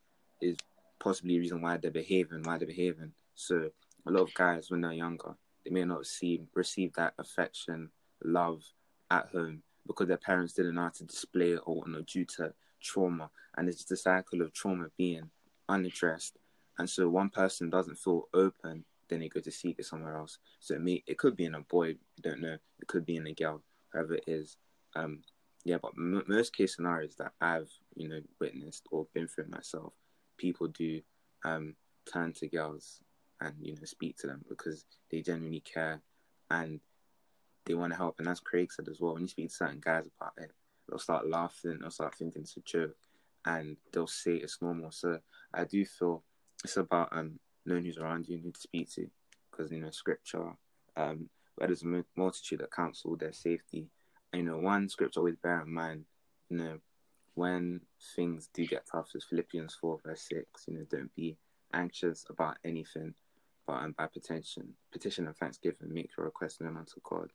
[0.40, 0.56] is
[0.98, 3.12] possibly a reason why they're behaving, why they're behaving.
[3.34, 3.70] So
[4.06, 7.90] a lot of guys when they're younger, they may not see receive that affection,
[8.24, 8.62] love
[9.10, 12.52] at home because their parents didn't know how to display it or whatnot due to
[12.81, 13.31] trauma.
[13.57, 15.31] And it's a cycle of trauma being
[15.68, 16.39] unaddressed.
[16.78, 20.39] And so one person doesn't feel open, then they go to seek it somewhere else.
[20.61, 22.57] So it may it could be in a boy, don't know.
[22.78, 23.62] It could be in a girl,
[23.93, 24.57] whoever it is.
[24.95, 25.22] Um,
[25.64, 29.93] yeah, but m- most case scenarios that I've you know witnessed or been through myself,
[30.39, 31.03] people do
[31.45, 31.74] um,
[32.11, 33.01] turn to girls
[33.41, 36.01] and you know speak to them because they genuinely care
[36.51, 36.81] and
[37.66, 38.18] they want to help.
[38.18, 40.53] And as Craig said as well, when you speak to certain guys about it,
[40.91, 42.97] they'll start laughing, they'll start thinking it's a joke,
[43.47, 44.91] and they'll say it's normal.
[44.91, 45.18] So
[45.55, 46.22] I do feel
[46.64, 49.07] it's about um, knowing who's around you and who to speak to,
[49.51, 50.53] because you know scripture,
[50.97, 53.88] um, where there's a multitude that counsel their safety,
[54.32, 56.05] And, you know, one scripture always bear in mind,
[56.49, 56.78] you know,
[57.34, 57.80] when
[58.16, 61.36] things do get tough, is Philippians 4, verse 6, you know, don't be
[61.72, 63.14] anxious about anything,
[63.66, 67.30] but um, by petition, petition and thanksgiving, make your request known unto God.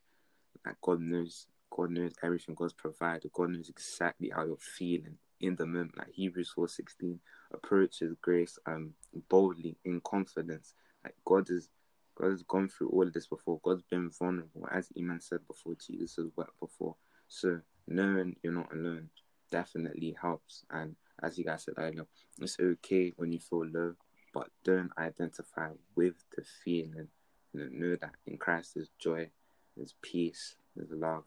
[0.64, 1.46] Like God knows,
[1.76, 2.54] God knows everything.
[2.54, 3.30] God's provided.
[3.32, 5.98] God knows exactly how you're feeling in the moment.
[5.98, 7.18] Like Hebrews 4:16,
[7.52, 8.94] approaches grace um
[9.28, 10.74] boldly in confidence.
[11.04, 11.68] Like God is
[12.14, 13.60] God has gone through all this before.
[13.62, 15.74] God's been vulnerable, as Eman said before.
[15.74, 16.96] Jesus has wept before.
[17.28, 19.10] So knowing you're not alone
[19.50, 20.64] definitely helps.
[20.70, 22.06] And as you guys said earlier,
[22.40, 23.94] it's okay when you feel low,
[24.32, 27.08] but don't identify with the feeling.
[27.52, 29.28] You know, know that in Christ there's joy,
[29.76, 31.24] there's peace, there's love.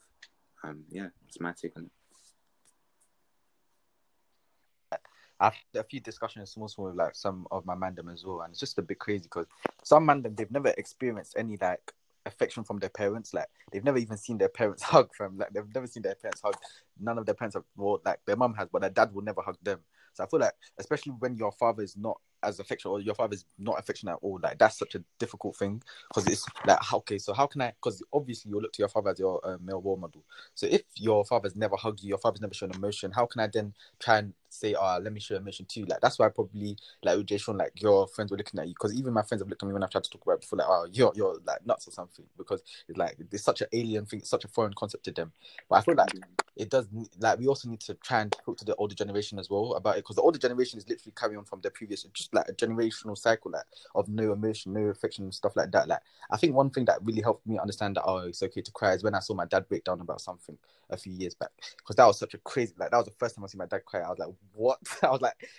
[0.64, 1.92] Um, yeah, it's my take on it.
[5.40, 8.52] Had a few discussions small small with like some of my mandem as well, and
[8.52, 9.46] it's just a bit crazy because
[9.84, 11.94] some mandem they've never experienced any like
[12.26, 13.34] affection from their parents.
[13.34, 16.42] Like they've never even seen their parents hug from like they've never seen their parents
[16.42, 16.56] hug.
[17.00, 19.42] None of their parents have well, like their mom has, but their dad will never
[19.42, 19.80] hug them.
[20.14, 23.34] So I feel like especially when your father is not as affectionate or your father
[23.34, 27.18] is not affectionate at all, like that's such a difficult thing because it's like okay,
[27.18, 27.72] so how can I?
[27.72, 30.24] Because obviously you look to your father as your uh, male role model.
[30.56, 33.48] So if your father's never hugged you, your father's never shown emotion, how can I
[33.48, 35.86] then try and say, "Ah, oh, let me show emotion too"?
[35.86, 38.94] Like that's why probably like with J'shawn, like your friends were looking at you because
[38.94, 40.58] even my friends have looked at me when I've tried to talk about it before,
[40.58, 44.06] like, "Oh, you're you're like nuts or something," because it's like it's such an alien
[44.06, 45.32] thing, such a foreign concept to them.
[45.70, 46.10] But I feel like
[46.56, 46.88] it does
[47.20, 49.96] like we also need to try and talk to the older generation as well about
[49.96, 52.54] it because the older generation is literally carrying on from the previous, just like a
[52.54, 53.64] generational cycle like
[53.96, 55.88] of no emotion, no affection, and stuff like that.
[55.88, 58.72] Like I think one thing that really helped me understand that oh it's okay to
[58.72, 60.58] cry is when I saw my dad break down about something
[60.90, 63.36] a few years back because that was such a crazy like that was the first
[63.36, 64.02] time I see my dad cry.
[64.02, 64.80] I was like, what?
[65.04, 65.50] I was like.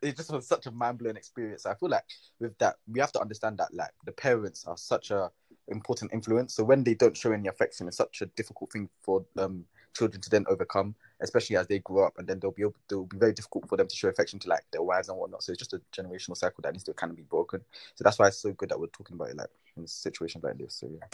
[0.00, 1.66] It just was such a mind blowing experience.
[1.66, 2.04] I feel like
[2.38, 5.28] with that, we have to understand that like the parents are such a
[5.66, 6.54] important influence.
[6.54, 9.64] So when they don't show any affection, it's such a difficult thing for um
[9.98, 13.06] children to then overcome, especially as they grow up, and then they'll be able, they'll
[13.06, 15.42] be very difficult for them to show affection to like their wives and whatnot.
[15.42, 17.60] So it's just a generational cycle that needs to kind of be broken.
[17.94, 20.58] So that's why it's so good that we're talking about it like in situations like
[20.58, 20.74] this.
[20.74, 21.06] So yeah.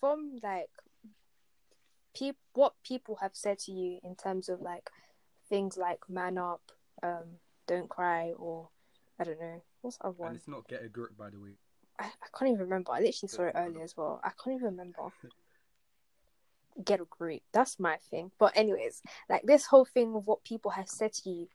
[0.00, 0.70] From like
[2.14, 4.90] people, what people have said to you in terms of like
[5.48, 6.62] things like man up,
[7.02, 8.68] um, don't cry, or
[9.18, 10.28] I don't know what's the other one.
[10.30, 11.50] And it's not get a grip, by the way.
[11.98, 12.92] I, I can't even remember.
[12.92, 14.20] I literally saw it earlier as well.
[14.24, 15.02] I can't even remember.
[16.82, 17.42] Get a grip.
[17.52, 18.30] That's my thing.
[18.38, 21.48] But anyways, like this whole thing of what people have said to you,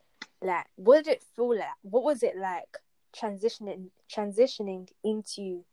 [0.43, 1.69] like what did it feel like?
[1.81, 2.77] What was it like
[3.15, 5.63] transitioning transitioning into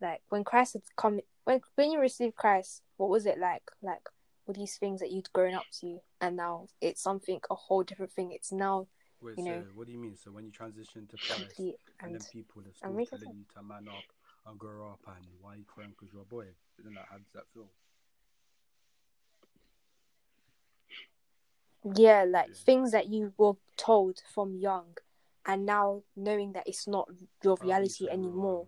[0.00, 3.62] like when Christ had come when when you received Christ, what was it like?
[3.82, 4.08] Like
[4.46, 8.12] with these things that you'd grown up to and now it's something a whole different
[8.12, 8.32] thing.
[8.32, 8.86] It's now
[9.20, 10.16] Wait, you so know, what do you mean?
[10.16, 13.62] So when you transition to complete and and then people are still telling you to
[13.62, 14.04] man up
[14.46, 16.46] and grow up, and why are you crying because you're a boy?
[16.78, 17.70] Isn't that how does that feel?
[21.94, 22.54] yeah, like Yeah.
[22.64, 24.96] things that you were told from young
[25.46, 27.08] and now knowing that it's not
[27.42, 28.66] your reality anymore.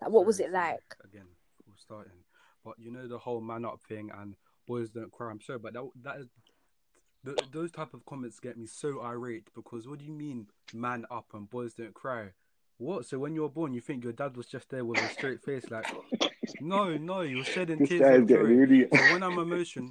[0.00, 0.96] Like what was it like?
[1.04, 1.26] Again,
[1.66, 2.24] we're starting.
[2.64, 4.36] But you know the whole man up thing and
[4.68, 5.30] boys don't cry.
[5.30, 6.26] I'm sorry, but that that is
[7.24, 11.06] th- those type of comments get me so irate because what do you mean man
[11.10, 12.28] up and boys don't cry?
[12.76, 13.06] What?
[13.06, 15.42] So when you were born, you think your dad was just there with a straight
[15.42, 15.86] face, like,
[16.60, 18.86] no, no, was shedding This tears guy getting really.
[18.88, 19.90] So when I'm emotional,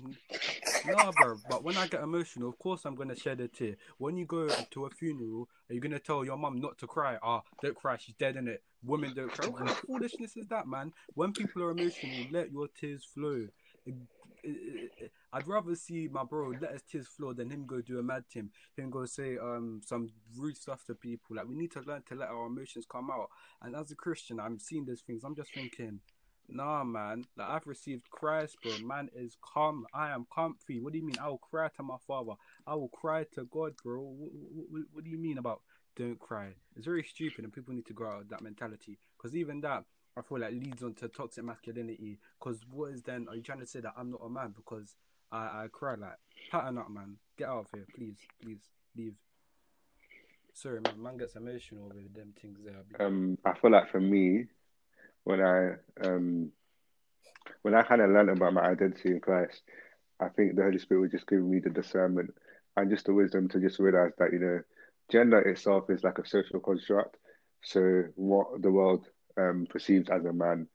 [0.86, 1.38] no, bro.
[1.50, 3.76] But when I get emotional, of course I'm gonna shed a tear.
[3.98, 7.18] When you go to a funeral, are you gonna tell your mum not to cry?
[7.22, 8.64] Ah, don't cry, she's dead in it.
[8.86, 9.48] Women don't cry.
[9.48, 10.94] What kind of foolishness is that, man?
[11.14, 13.48] When people are emotional, let your tears flow.
[15.34, 18.24] I'd rather see my bro let his tears flow than him go do a mad
[18.32, 21.36] team, him go say um some rude stuff to people.
[21.36, 23.30] Like we need to learn to let our emotions come out.
[23.62, 25.24] And as a Christian, I'm seeing those things.
[25.24, 26.00] I'm just thinking,
[26.50, 27.26] Nah, man.
[27.36, 28.78] Like I've received Christ, bro.
[28.80, 29.86] Man is calm.
[29.94, 30.80] I am comfy.
[30.80, 31.18] What do you mean?
[31.22, 32.34] I will cry to my father.
[32.66, 34.00] I will cry to God, bro.
[34.00, 34.32] What,
[34.70, 35.62] what, what do you mean about
[35.98, 36.54] don't cry?
[36.76, 38.98] It's very stupid, and people need to grow out of that mentality.
[39.18, 39.84] Because even that,
[40.18, 42.18] I feel like leads on to toxic masculinity.
[42.40, 43.28] Because what is then?
[43.30, 44.96] Are you trying to say that I'm not a man because
[45.32, 45.96] I, I cry?
[45.96, 46.18] Like
[46.52, 47.18] pattern up, man.
[47.38, 48.60] Get out of here, please, please
[48.96, 49.14] leave.
[50.54, 51.02] Sorry, man.
[51.02, 53.06] Man gets emotional with them things there.
[53.06, 54.46] Um, I feel like for me,
[55.24, 56.52] when I um
[57.62, 59.62] when I kind of learned about my identity in Christ,
[60.20, 62.34] I think the Holy Spirit was just giving me the discernment
[62.76, 64.62] and just the wisdom to just realize that you know,
[65.12, 67.18] gender itself is like a social construct.
[67.64, 69.06] So what the world
[69.38, 70.68] um perceives as a man,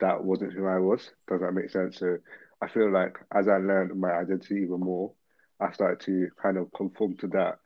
[0.00, 1.10] that wasn't who I was.
[1.28, 1.98] Does that make sense?
[1.98, 2.18] So
[2.60, 5.12] I feel like as I learned my identity even more,
[5.60, 7.58] I started to kind of conform to that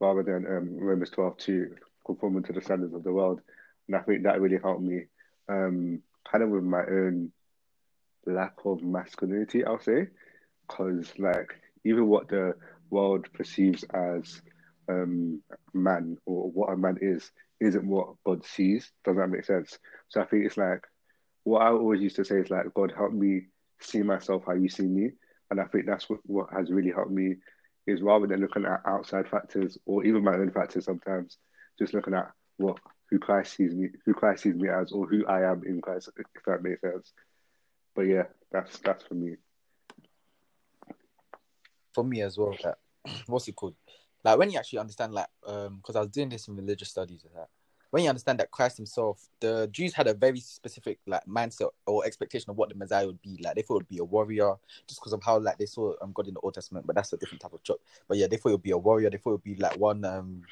[0.00, 1.74] rather than um, Romans 12 to
[2.06, 3.40] conforming to the standards of the world.
[3.86, 5.04] And I think that really helped me
[5.48, 7.32] um, kind of with my own
[8.26, 10.08] lack of masculinity, I'll say,
[10.66, 12.54] because like even what the
[12.90, 14.42] world perceives as
[14.88, 15.40] um
[15.72, 17.30] man or what a man is
[17.60, 18.90] isn't what God sees.
[19.04, 19.78] Does that make sense?
[20.08, 20.82] So I think it's like
[21.44, 23.42] what I always used to say is like God help me
[23.80, 25.10] see myself how you see me,
[25.50, 27.36] and I think that's what what has really helped me
[27.86, 31.36] is rather than looking at outside factors or even my own factors sometimes,
[31.78, 32.78] just looking at what
[33.10, 36.08] who Christ sees me, who Christ sees me as, or who I am in Christ,
[36.16, 37.12] if that makes sense.
[37.94, 39.36] But yeah, that's that's for me.
[41.94, 42.78] For me as well, that
[43.26, 43.74] what's it called?
[44.24, 47.24] Like when you actually understand, like, um, because I was doing this in religious studies,
[47.34, 47.48] that
[47.90, 52.04] when you understand that Christ Himself, the Jews had a very specific like mindset or
[52.04, 53.38] expectation of what the Messiah would be.
[53.40, 54.54] Like they thought it would be a warrior,
[54.88, 56.86] just because of how like they saw um, God in the Old Testament.
[56.86, 57.78] But that's a different type of chop.
[58.08, 59.10] But yeah, they thought it would be a warrior.
[59.10, 60.42] They thought it would be like one um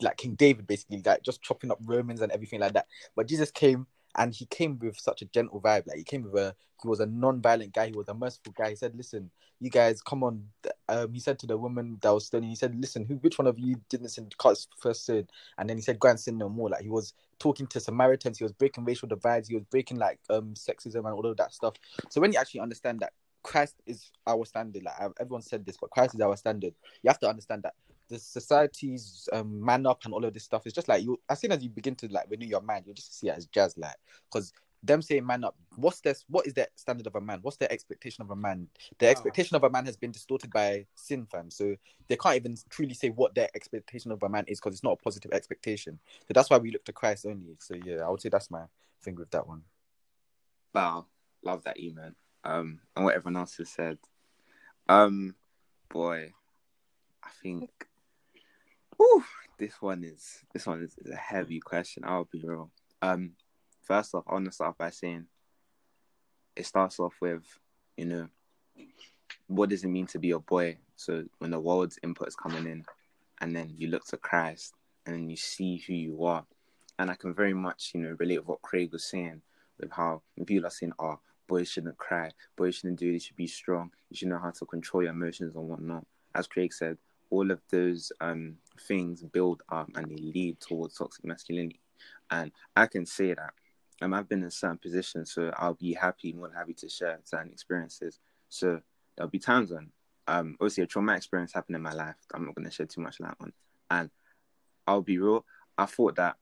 [0.00, 2.86] like King David, basically, like just chopping up Romans and everything like that.
[3.14, 3.86] But Jesus came
[4.16, 5.86] and he came with such a gentle vibe.
[5.86, 7.88] Like he came with a he was a non-violent guy.
[7.88, 8.70] He was a merciful guy.
[8.70, 9.30] He said, "Listen,
[9.60, 10.44] you guys, come on."
[10.90, 13.46] Um, he said to the woman that was stoning, he said, "Listen, who, which one
[13.46, 14.28] of you didn't sin?
[14.36, 17.14] Cause first sin." And then he said, "Go and sin no more." Like he was
[17.38, 18.38] talking to Samaritans.
[18.38, 19.48] He was breaking racial divides.
[19.48, 21.74] He was breaking like um sexism and all of that stuff.
[22.08, 23.12] So when you actually understand that
[23.42, 26.74] Christ is our standard, like everyone said this, but Christ is our standard.
[27.02, 27.74] You have to understand that
[28.08, 31.40] the society's um, man up and all of this stuff is just like you as
[31.40, 33.78] soon as you begin to like renew your mind you just see it as jazz
[33.78, 33.94] like
[34.28, 34.52] because
[34.82, 37.40] them saying man up what's this what is the standard of a man?
[37.42, 38.68] What's the expectation of a man?
[38.98, 41.50] The expectation of a man has been distorted by sin fam.
[41.50, 41.76] So
[42.08, 44.92] they can't even truly say what their expectation of a man is because it's not
[44.92, 45.98] a positive expectation.
[46.20, 47.56] So that's why we look to christ only.
[47.58, 48.64] So yeah i would say that's my
[49.02, 49.62] thing with that one.
[50.74, 51.06] Wow.
[51.42, 52.14] Love that Eman
[52.44, 53.98] um and what everyone else has said.
[54.88, 55.34] Um
[55.88, 56.32] boy
[57.22, 57.68] i think
[59.00, 59.24] Whew,
[59.58, 62.02] this one is this one is, is, a heavy question.
[62.04, 62.70] I'll be real.
[63.00, 63.32] Um,
[63.90, 65.26] first off, I want to start by saying
[66.54, 67.42] it starts off with,
[67.96, 68.28] you know,
[69.48, 70.78] what does it mean to be a boy?
[70.94, 72.84] So when the world's input is coming in,
[73.40, 74.74] and then you look to Christ,
[75.06, 76.44] and you see who you are,
[77.00, 79.42] and I can very much, you know, relate with what Craig was saying
[79.80, 81.18] with how people are saying, "Oh,
[81.48, 84.66] boys shouldn't cry, boys shouldn't do this, should be strong, you should know how to
[84.66, 86.96] control your emotions and whatnot." As Craig said,
[87.30, 91.80] all of those um, things build up and they lead towards toxic masculinity.
[92.30, 93.54] And I can say that
[94.00, 97.18] um, I've been in certain positions, so I'll be happy, more than happy to share
[97.24, 98.18] certain experiences.
[98.48, 98.80] So
[99.16, 99.90] there'll be times when,
[100.26, 102.16] um, obviously, a traumatic experience happened in my life.
[102.32, 103.52] I'm not going to shed too much light on.
[103.90, 104.10] And
[104.86, 105.44] I'll be real,
[105.76, 106.36] I thought that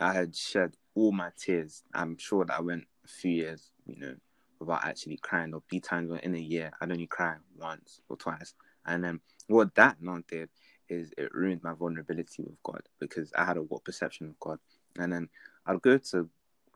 [0.00, 1.82] I had shed all my tears.
[1.94, 4.14] I'm sure that I went a few years, you know,
[4.58, 5.50] without actually crying.
[5.50, 8.54] There'll be times when in a year I'd only cry once or twice.
[8.86, 10.48] And then what that non did
[10.88, 14.58] is it ruined my vulnerability with God because I had a what perception of God.
[14.98, 15.28] And then
[15.66, 16.28] I'd go to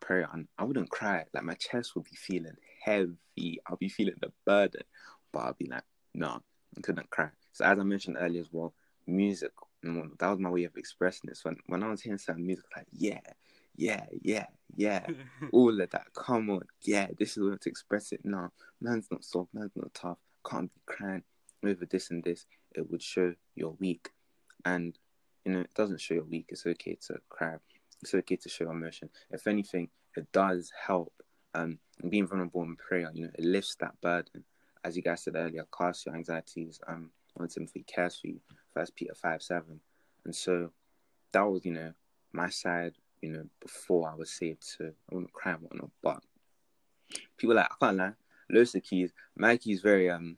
[0.06, 1.24] prayer and I wouldn't cry.
[1.34, 3.60] Like my chest would be feeling heavy.
[3.66, 4.82] I'll be feeling the burden.
[5.32, 5.82] But I'll be like,
[6.14, 6.40] no,
[6.76, 7.30] I couldn't cry.
[7.52, 8.72] So as I mentioned earlier as well,
[9.06, 9.52] music,
[9.84, 11.44] mm, that was my way of expressing this.
[11.44, 13.20] When when I was hearing some music, like, yeah,
[13.76, 14.46] yeah, yeah,
[14.76, 15.06] yeah,
[15.52, 16.06] all of that.
[16.14, 18.20] Come on, yeah, this is way to express it.
[18.24, 18.50] No,
[18.80, 20.18] man's not soft, man's not tough.
[20.48, 21.24] Can't be crying
[21.64, 24.10] over this and this, it would show you're weak.
[24.64, 24.96] And
[25.44, 26.46] you know, it doesn't show you're weak.
[26.48, 27.56] It's okay to cry.
[28.06, 29.10] It's okay to show emotion.
[29.32, 31.12] If anything, it does help.
[31.54, 34.44] Um, being vulnerable in prayer, you know, it lifts that burden.
[34.84, 38.38] As you guys said earlier, cast your anxieties um on Timothy cares for you.
[38.72, 39.80] First Peter five seven.
[40.24, 40.70] And so
[41.32, 41.94] that was, you know,
[42.32, 42.92] my side,
[43.22, 44.62] you know, before I was saved.
[44.62, 45.90] So I wouldn't cry and whatnot.
[46.00, 46.22] But
[47.36, 48.12] people like I can't lie.
[48.52, 50.36] Losa Keys, Mikey's very um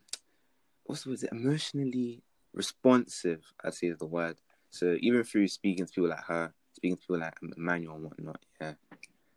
[0.84, 2.22] what's was it emotionally
[2.54, 4.38] responsive i say is the word
[4.70, 8.40] so even through speaking to people like her speaking to people like emmanuel and whatnot
[8.60, 8.72] yeah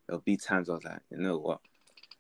[0.08, 1.60] there'll be times i was like you know what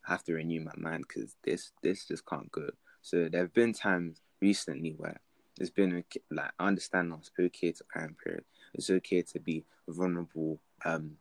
[0.07, 2.67] i have to renew my mind because this this just can't go
[3.01, 5.19] so there have been times recently where
[5.59, 8.43] it's been like i understand now it's okay to cry in period
[8.73, 11.17] it's okay to be vulnerable um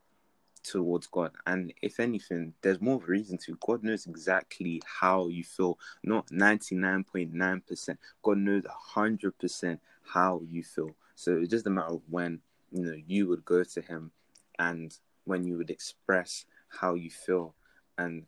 [0.62, 1.32] towards God.
[1.46, 3.56] And if anything, there's more of a reason to.
[3.60, 7.96] God knows exactly how you feel, not 99.9%.
[8.22, 8.62] God knows
[8.94, 10.90] 100% how you feel.
[11.14, 12.40] So it's just a matter of when,
[12.70, 14.10] you know, you would go to him
[14.58, 17.54] and when you would express how you feel.
[17.98, 18.24] And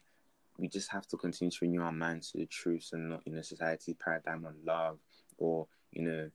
[0.58, 3.32] we just have to continue to renew our minds to the truth and not, you
[3.32, 4.98] know, society paradigm on love
[5.38, 6.30] or, you know,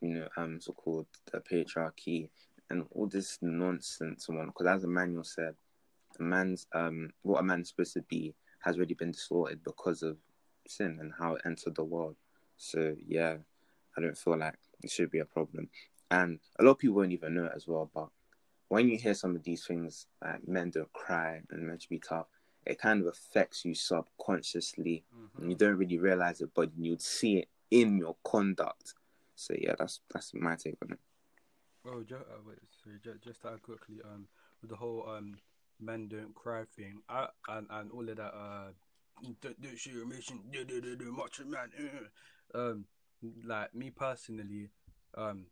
[0.00, 2.28] you know, um, so-called the patriarchy
[2.70, 5.54] and all this nonsense and because as Emmanuel said,
[6.18, 10.16] a man's um what a man's supposed to be has already been distorted because of
[10.66, 12.16] sin and how it entered the world.
[12.56, 13.36] So yeah,
[13.96, 15.68] I don't feel like it should be a problem.
[16.10, 18.08] And a lot of people won't even know it as well, but
[18.68, 21.98] when you hear some of these things like men don't cry and men should be
[21.98, 22.26] tough,
[22.66, 25.38] it kind of affects you subconsciously, Mhm.
[25.38, 28.94] and you don't really realize it, but you'd see it in your conduct.
[29.34, 31.00] So yeah, that's that's my take on it.
[31.84, 34.28] Oh, just, uh, wait, sorry, just, just to add quickly, um,
[34.60, 35.38] with the whole um,
[35.78, 38.72] men don't cry thing, I, and and all of that, uh,
[39.40, 41.70] don't, don't show your emotion, do do do do, macho man,
[42.54, 42.86] uh, um,
[43.44, 44.68] like me personally,
[45.14, 45.46] um,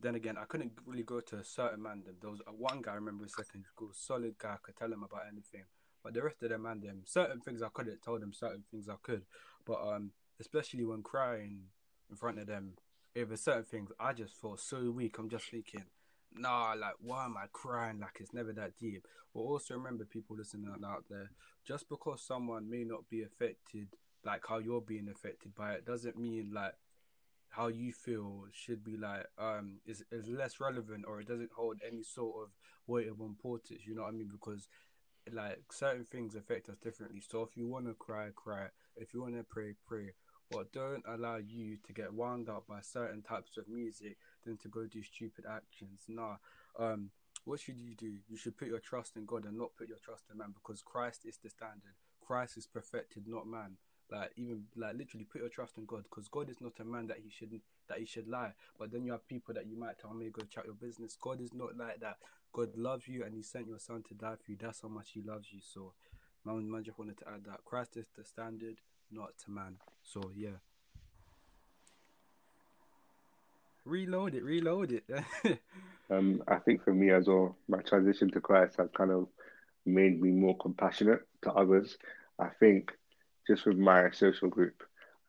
[0.00, 2.02] then again, I couldn't really go to a certain man.
[2.04, 4.92] Them there was one guy I remember in secondary school, solid guy, I could tell
[4.92, 5.64] him about anything.
[6.02, 8.88] But the rest of them man, them certain things I couldn't tell them, certain things
[8.88, 9.22] I could.
[9.64, 11.62] But um, especially when crying
[12.10, 12.74] in front of them,
[13.14, 15.18] if over certain things, I just feel so weak.
[15.18, 15.84] I'm just thinking,
[16.34, 18.00] nah, like why am I crying?
[18.00, 19.06] Like it's never that deep.
[19.34, 21.30] But also remember, people listening out there,
[21.66, 23.88] just because someone may not be affected
[24.24, 26.74] like how you're being affected by it, doesn't mean like
[27.56, 31.78] how you feel should be like um is is less relevant or it doesn't hold
[31.86, 32.50] any sort of
[32.86, 33.80] weight of importance.
[33.86, 34.28] You know what I mean?
[34.30, 34.68] Because
[35.32, 37.22] like certain things affect us differently.
[37.26, 38.66] So if you want to cry, cry.
[38.96, 40.12] If you want to pray, pray.
[40.50, 44.68] But don't allow you to get wound up by certain types of music than to
[44.68, 46.02] go do stupid actions.
[46.06, 46.36] Nah.
[46.78, 47.10] Um,
[47.44, 48.12] what should you do?
[48.28, 50.82] You should put your trust in God and not put your trust in man because
[50.82, 51.94] Christ is the standard.
[52.24, 53.78] Christ is perfected, not man.
[54.10, 57.08] Like even like literally put your trust in God because God is not a man
[57.08, 58.52] that he shouldn't that he should lie.
[58.78, 61.16] But then you have people that you might tell me go chat your business.
[61.20, 62.18] God is not like that.
[62.52, 64.56] God loves you and he sent your son to die for you.
[64.60, 65.60] That's how much he loves you.
[65.62, 65.92] So
[66.44, 68.76] man, man just wanted to add that Christ is the standard,
[69.10, 69.76] not to man.
[70.02, 70.58] So yeah.
[73.84, 75.04] Reload it, reload it.
[76.10, 79.26] Um, I think for me as well, my transition to Christ has kind of
[79.84, 81.96] made me more compassionate to others.
[82.38, 82.92] I think
[83.46, 84.82] just with my social group,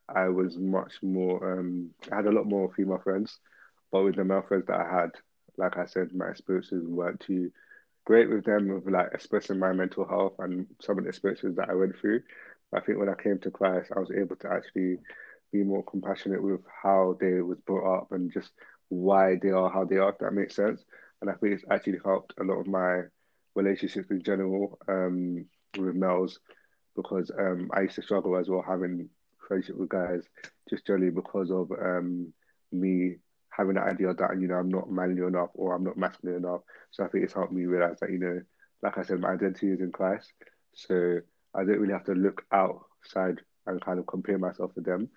[0.09, 3.39] I was much more, um, I had a lot more female friends,
[3.91, 5.11] but with the male friends that I had,
[5.57, 7.51] like I said, my experiences weren't too
[8.05, 11.70] great with them, with like expressing my mental health and some of the experiences that
[11.70, 12.22] I went through.
[12.74, 14.99] I think when I came to Christ, I was able to actually
[15.51, 18.51] be more compassionate with how they was brought up and just
[18.89, 20.84] why they are how they are, if that makes sense.
[21.22, 23.03] And I think it's actually helped a lot of my
[23.55, 25.45] relationships in general um,
[25.78, 26.39] with males
[26.97, 29.07] because um, I used to struggle as well having
[29.47, 30.23] friendship with guys
[30.69, 32.33] just generally because of um,
[32.73, 33.15] me
[33.49, 36.61] having the idea that you know I'm not manly enough or I'm not masculine enough.
[36.91, 38.41] So I think it's helped me realize that you know,
[38.83, 40.33] like I said, my identity is in Christ.
[40.73, 41.19] So
[41.55, 45.09] I don't really have to look outside and kind of compare myself to them,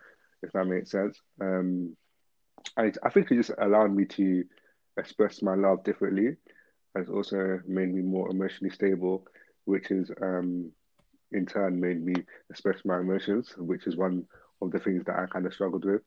[0.43, 1.21] if that makes sense.
[1.41, 1.97] Um,
[2.77, 4.45] I I think it just allowed me to
[4.97, 6.37] express my love differently.
[6.95, 9.25] And it's also made me more emotionally stable,
[9.65, 10.73] which is um,
[11.33, 12.15] in turn made me
[12.51, 14.27] express my emotions, which is one
[14.63, 16.03] of the things that I kind of struggled with.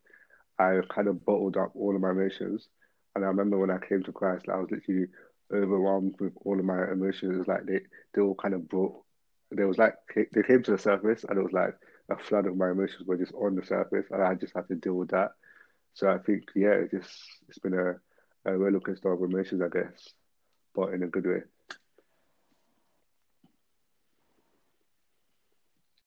[0.59, 2.67] I kind of bottled up all of my emotions.
[3.15, 5.07] And I remember when I came to Christ, I was literally
[5.53, 7.47] overwhelmed with all of my emotions.
[7.47, 7.81] Like they,
[8.13, 8.95] they all kind of brought,
[9.51, 11.75] there was like, they came to the surface and it was like
[12.09, 14.05] a flood of my emotions were just on the surface.
[14.11, 15.31] And I just had to deal with that.
[15.93, 17.11] So I think, yeah, it just,
[17.49, 17.95] it's been a,
[18.49, 20.09] a roller coaster of emotions, I guess,
[20.75, 21.43] but in a good way.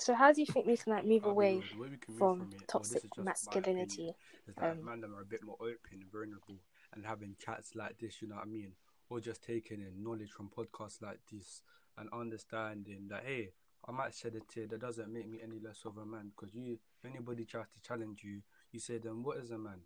[0.07, 2.15] So how do you think we can like move away real, the way we can
[2.15, 3.59] move from from it, toxic this is just my masculinity?
[3.59, 4.15] opinion,
[4.47, 6.61] is that Um, man them are a bit more open and vulnerable
[6.95, 8.77] and having chats like this, you know what I mean?
[9.11, 11.63] Or just taking in knowledge from podcasts like this
[11.99, 13.51] and understanding that hey,
[13.89, 16.31] I might shed a tear, that doesn't make me any less of a man.
[16.37, 19.81] Because you if anybody tries to challenge you, you say then what is a man?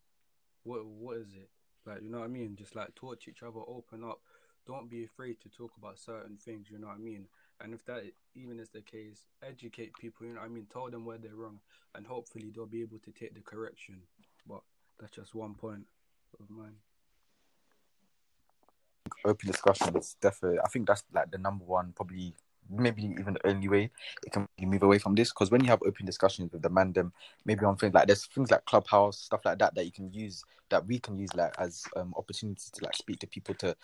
[0.64, 1.48] What what is it?
[1.86, 2.56] Like you know what I mean?
[2.56, 4.20] Just like talk to each other, open up.
[4.66, 7.26] Don't be afraid to talk about certain things, you know what I mean?
[7.60, 8.04] And if that
[8.34, 10.66] even is the case, educate people, you know I mean?
[10.72, 11.60] Tell them where they're wrong
[11.94, 14.00] and hopefully they'll be able to take the correction.
[14.48, 14.60] But
[14.98, 15.86] that's just one point
[16.40, 16.76] of mine.
[19.24, 22.34] open discussions definitely i think that's like the number one probably
[22.68, 23.90] maybe even the only way
[24.24, 27.10] it can move away from this because when you have open discussions with the mandem
[27.44, 30.44] maybe on things like there's things like clubhouse stuff like that that you can use
[30.68, 33.74] that we can use like as um opportunities to like speak to people to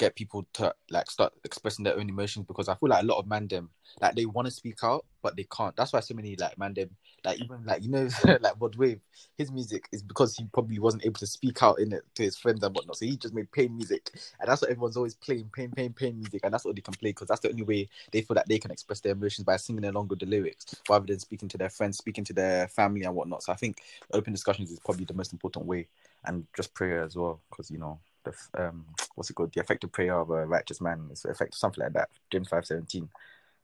[0.00, 3.18] get people to like start expressing their own emotions because I feel like a lot
[3.18, 3.68] of mandem
[4.00, 5.76] like they want to speak out but they can't.
[5.76, 6.88] That's why so many like mandem
[7.22, 8.08] like even like you know
[8.40, 9.00] like Rod Wave
[9.36, 12.38] his music is because he probably wasn't able to speak out in it to his
[12.38, 12.96] friends and whatnot.
[12.96, 14.08] So he just made pain music
[14.40, 16.94] and that's what everyone's always playing pain pain pain music and that's what they can
[16.94, 19.58] play because that's the only way they feel that they can express their emotions by
[19.58, 23.02] singing along with the lyrics rather than speaking to their friends, speaking to their family
[23.02, 23.42] and whatnot.
[23.42, 23.82] So I think
[24.14, 25.88] open discussions is probably the most important way
[26.24, 29.92] and just prayer as well because you know the um what's it called the effective
[29.92, 33.08] prayer of a righteous man is effective something like that James five seventeen.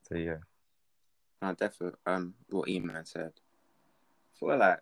[0.08, 0.36] So yeah,
[1.42, 1.98] No, definitely.
[2.06, 3.32] Um, what E-Man said.
[3.34, 4.80] I feel like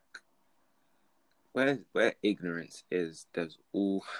[1.52, 4.04] where where ignorance is, there's all.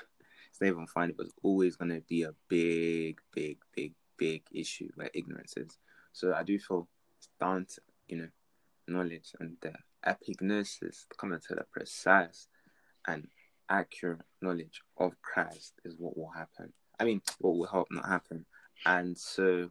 [0.51, 4.45] It's not even funny, but there's always going to be a big, big, big, big
[4.53, 5.81] issue where ignorance is.
[6.13, 6.87] So I do feel
[7.41, 8.29] down to you know
[8.87, 9.73] knowledge and the
[10.07, 12.47] epignosis, coming to the precise
[13.09, 13.27] and
[13.69, 16.73] accurate knowledge of Christ is what will happen.
[16.99, 18.45] I mean, what will help not happen.
[18.87, 19.71] And so,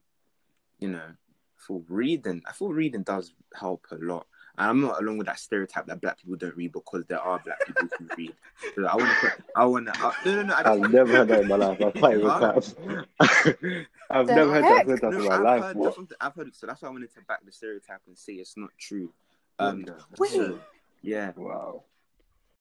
[0.80, 1.08] you know,
[1.56, 4.28] for reading, I feel reading does help a lot.
[4.58, 7.40] And I'm not along with that stereotype that black people don't read because there are
[7.44, 8.34] black people who read.
[8.76, 10.54] So I want to, I want to, uh, no, no, no.
[10.54, 11.82] I I've never heard that in my life.
[11.82, 13.88] I've fight with that.
[14.12, 14.86] I've The never heard heck?
[14.86, 15.62] that said that in my I've life.
[15.64, 15.98] heard, What?
[16.22, 16.56] I've heard.
[16.56, 19.12] So that's why I wanted to back the stereotype and say it's not true.
[19.58, 19.86] Um,
[20.20, 20.32] Wait.
[20.32, 20.60] so,
[21.02, 21.32] yeah.
[21.36, 21.84] Wow.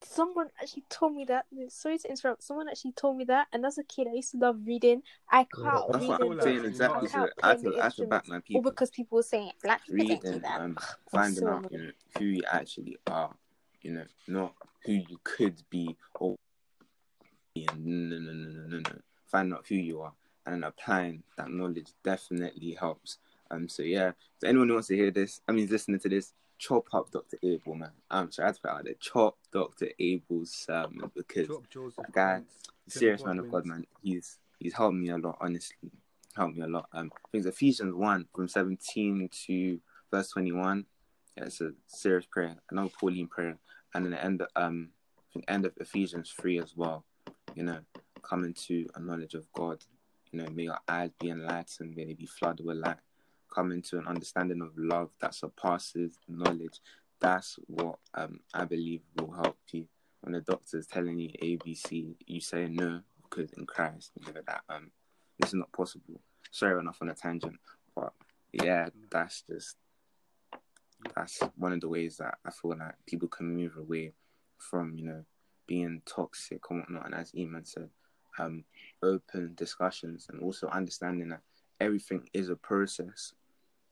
[0.04, 1.46] Someone actually told me that.
[1.68, 2.42] Sorry to interrupt.
[2.42, 5.02] Someone actually told me that, and as a kid, I used to love reading.
[5.30, 7.08] I can't That's read what I'm saying I exactly.
[7.08, 10.06] So I play feel the I back my All because people were saying black people
[10.06, 10.60] don't do that.
[10.60, 10.78] um,
[11.10, 13.34] finding so out, you know, who you actually are,
[13.82, 16.36] you know, not who you could be or
[17.56, 18.98] no, no, no, no, no, no.
[19.26, 20.12] Find out who you are
[20.46, 23.18] and applying that knowledge definitely helps.
[23.50, 26.32] Um, so yeah, if anyone who wants to hear this, I mean, listening to this,
[26.62, 27.38] chop up Dr.
[27.42, 27.90] Abel, man.
[28.08, 28.94] I'm sorry, I had to put it out there.
[29.00, 29.88] Chop Dr.
[29.98, 33.84] Abel's sermon because that guy, Prince, serious man of God, man.
[34.00, 35.90] He's he's helped me a lot, honestly.
[36.36, 36.88] Helped me a lot.
[36.92, 40.86] Um, I think Ephesians one from seventeen to verse twenty one.
[41.36, 43.58] Yeah, it's a serious prayer, another Pauline prayer,
[43.94, 44.42] and then the end.
[44.54, 44.90] Um,
[45.48, 47.04] end of Ephesians three as well.
[47.56, 47.78] You know,
[48.22, 49.82] coming to a knowledge of God.
[50.30, 52.96] You know, may your eyes be enlightened, may they be flooded with light.
[53.54, 56.80] Coming to an understanding of love that surpasses knowledge.
[57.20, 59.86] That's what um I believe will help you
[60.22, 64.62] when the doctor's telling you ABC, you say no because in Christ, you know that
[64.68, 64.90] um
[65.38, 66.20] this is not possible.
[66.50, 67.58] Sorry, enough on a tangent,
[67.94, 68.12] but
[68.52, 69.76] yeah, that's just
[71.14, 74.12] that's one of the ways that I feel like people can move away
[74.58, 75.24] from you know
[75.66, 77.06] being toxic and whatnot.
[77.06, 77.88] And as Eman said,
[78.38, 78.64] um,
[79.02, 81.40] open discussions and also understanding that
[81.80, 83.32] everything is a process.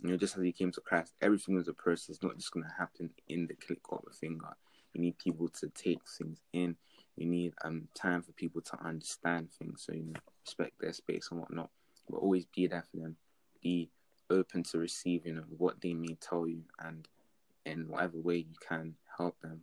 [0.03, 2.09] You know, just as he came to Christ, everything was a process.
[2.11, 4.48] It's not just going to happen in the click of a finger.
[4.94, 6.76] You need people to take things in.
[7.16, 9.84] You need um time for people to understand things.
[9.86, 11.70] So you know, respect their space and whatnot.
[12.09, 13.16] But always be there for them.
[13.62, 13.90] Be
[14.30, 17.07] open to receive, you know, what they may tell you, and
[17.66, 19.62] in whatever way you can help them.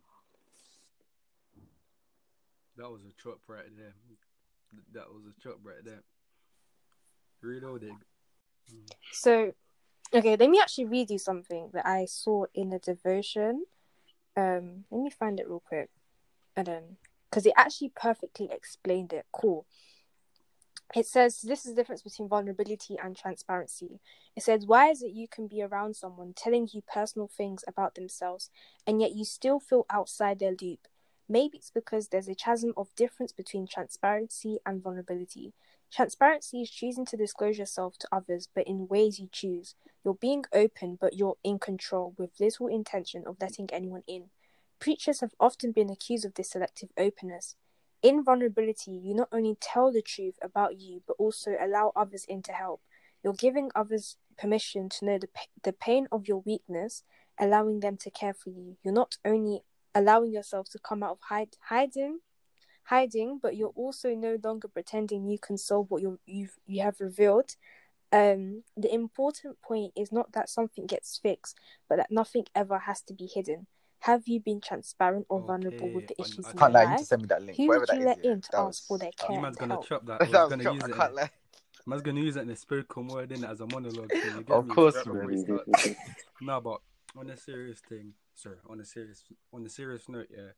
[2.76, 3.94] That was a chop right there.
[4.92, 6.02] That was a chop right there.
[7.40, 7.98] Reloading.
[9.12, 9.52] So,
[10.14, 13.64] okay, let me actually read you something that I saw in a devotion.
[14.36, 15.90] Um, let me find it real quick,
[16.56, 16.82] and then
[17.30, 19.26] because it actually perfectly explained it.
[19.32, 19.66] Cool.
[20.94, 24.00] It says this is the difference between vulnerability and transparency.
[24.34, 27.94] It says, Why is it you can be around someone telling you personal things about
[27.94, 28.50] themselves
[28.86, 30.88] and yet you still feel outside their loop?
[31.28, 35.52] Maybe it's because there's a chasm of difference between transparency and vulnerability.
[35.90, 39.74] Transparency is choosing to disclose yourself to others, but in ways you choose.
[40.04, 44.26] You're being open, but you're in control, with little intention of letting anyone in.
[44.80, 47.56] Preachers have often been accused of this selective openness.
[48.02, 52.42] In vulnerability, you not only tell the truth about you, but also allow others in
[52.42, 52.80] to help.
[53.24, 55.28] You're giving others permission to know the,
[55.64, 57.02] the pain of your weakness,
[57.40, 58.76] allowing them to care for you.
[58.84, 59.62] You're not only
[59.94, 62.20] allowing yourself to come out of hide- hiding,
[62.88, 67.00] hiding, but you're also no longer pretending you can solve what you you've you have
[67.00, 67.56] revealed.
[68.10, 71.58] Um, the important point is not that something gets fixed,
[71.88, 73.66] but that nothing ever has to be hidden.
[74.00, 76.88] Have you been transparent or vulnerable with the issues I- I Can't your lie, you
[76.88, 77.06] need to life?
[77.08, 77.56] send me that link.
[77.58, 79.16] Who Whatever would you is, let yeah, in to that ask was- for their that
[79.26, 79.86] care You man's gonna help?
[79.86, 80.20] chop that.
[80.22, 80.94] Or that was gonna joke, use I it.
[80.94, 81.30] can't In, lie.
[81.86, 84.12] man's gonna use it in a spoken word in as a monologue.
[84.22, 84.74] So you Of me?
[84.74, 85.60] course, Right man.
[85.66, 85.94] we.
[86.40, 86.80] No, but
[87.16, 90.52] on a serious thing, sir, on a serious on a serious note, yeah,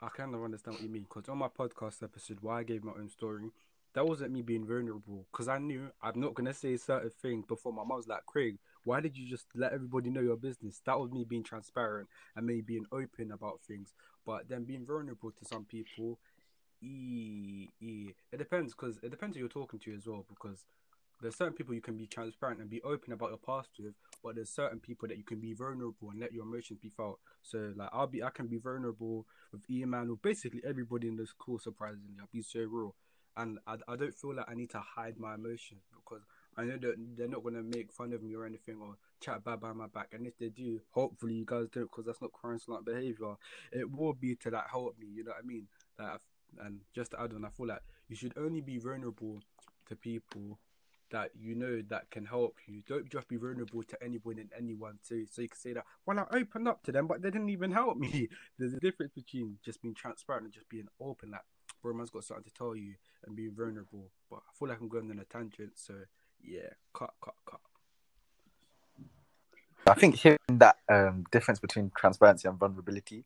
[0.00, 2.84] I kind of understand what you mean because on my podcast episode where I gave
[2.84, 3.50] my own story,
[3.94, 7.72] that wasn't me being vulnerable because I knew I'm not gonna say certain things before
[7.72, 10.82] my mom's like, Craig, why did you just let everybody know your business?
[10.84, 13.94] That was me being transparent and me being open about things,
[14.26, 16.18] but then being vulnerable to some people,
[16.82, 20.66] e, e it depends because it depends who you're talking to as well because
[21.20, 24.34] there's certain people you can be transparent and be open about your past with, but
[24.34, 27.18] there's certain people that you can be vulnerable and let your emotions be felt.
[27.42, 31.32] So like I'll be I can be vulnerable with Ian with basically everybody in this
[31.32, 32.16] call surprisingly.
[32.20, 32.94] I'll be so real.
[33.36, 36.22] And I, I don't feel like I need to hide my emotions because
[36.56, 39.60] I know that they're not gonna make fun of me or anything or chat bad
[39.60, 40.08] behind my back.
[40.12, 43.34] And if they do, hopefully you guys don't because that's not crime slant behavior.
[43.72, 45.68] It will be to like help me, you know what I mean?
[45.98, 46.20] Like,
[46.60, 49.40] and just to add on, I feel like you should only be vulnerable
[49.88, 50.58] to people
[51.10, 52.82] that you know that can help you.
[52.86, 55.26] Don't just be vulnerable to anyone and anyone too.
[55.30, 57.72] So you can say that, well, I opened up to them, but they didn't even
[57.72, 58.28] help me.
[58.58, 61.30] There's a difference between just being transparent and just being open.
[61.30, 62.94] That Like, bro, man's got something to tell you
[63.26, 64.10] and being vulnerable.
[64.30, 65.72] But I feel like I'm going on a tangent.
[65.76, 65.94] So
[66.42, 67.60] yeah, cut, cut, cut.
[69.88, 73.24] I think hearing that um, difference between transparency and vulnerability,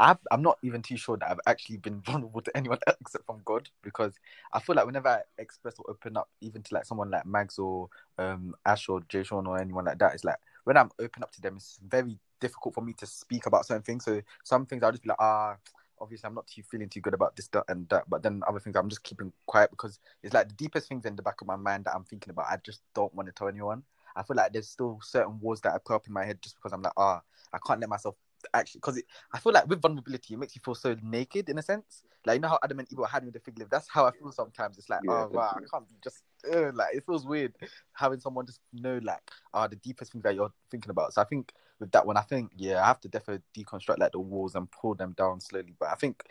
[0.00, 3.42] i am not even too sure that I've actually been vulnerable to anyone except from
[3.44, 4.14] God because
[4.52, 7.58] I feel like whenever I express or open up, even to like someone like Mags
[7.58, 7.88] or
[8.18, 11.40] um, Ash or J'shawn or anyone like that, it's like when I'm open up to
[11.42, 14.04] them, it's very difficult for me to speak about certain things.
[14.04, 15.56] So some things I'll just be like, ah,
[16.00, 18.08] obviously I'm not too feeling too good about this that, and that.
[18.08, 21.14] But then other things I'm just keeping quiet because it's like the deepest things in
[21.14, 22.46] the back of my mind that I'm thinking about.
[22.50, 23.82] I just don't want to tell anyone.
[24.16, 26.56] I feel like there's still certain walls that I put up in my head just
[26.56, 27.20] because I'm like, ah,
[27.52, 28.16] I can't let myself
[28.54, 31.62] actually because I feel like with vulnerability, it makes you feel so naked in a
[31.62, 32.02] sense.
[32.26, 33.68] Like you know how Adam and Eve were hiding with the fig leaf.
[33.70, 34.78] That's how I feel sometimes.
[34.78, 36.22] It's like, yeah, oh wow, I can't be just
[36.52, 37.54] uh, like it feels weird
[37.92, 41.14] having someone just know like ah uh, the deepest things that you're thinking about.
[41.14, 44.12] So I think with that one, I think yeah, I have to definitely deconstruct like
[44.12, 45.74] the walls and pull them down slowly.
[45.78, 46.24] But I think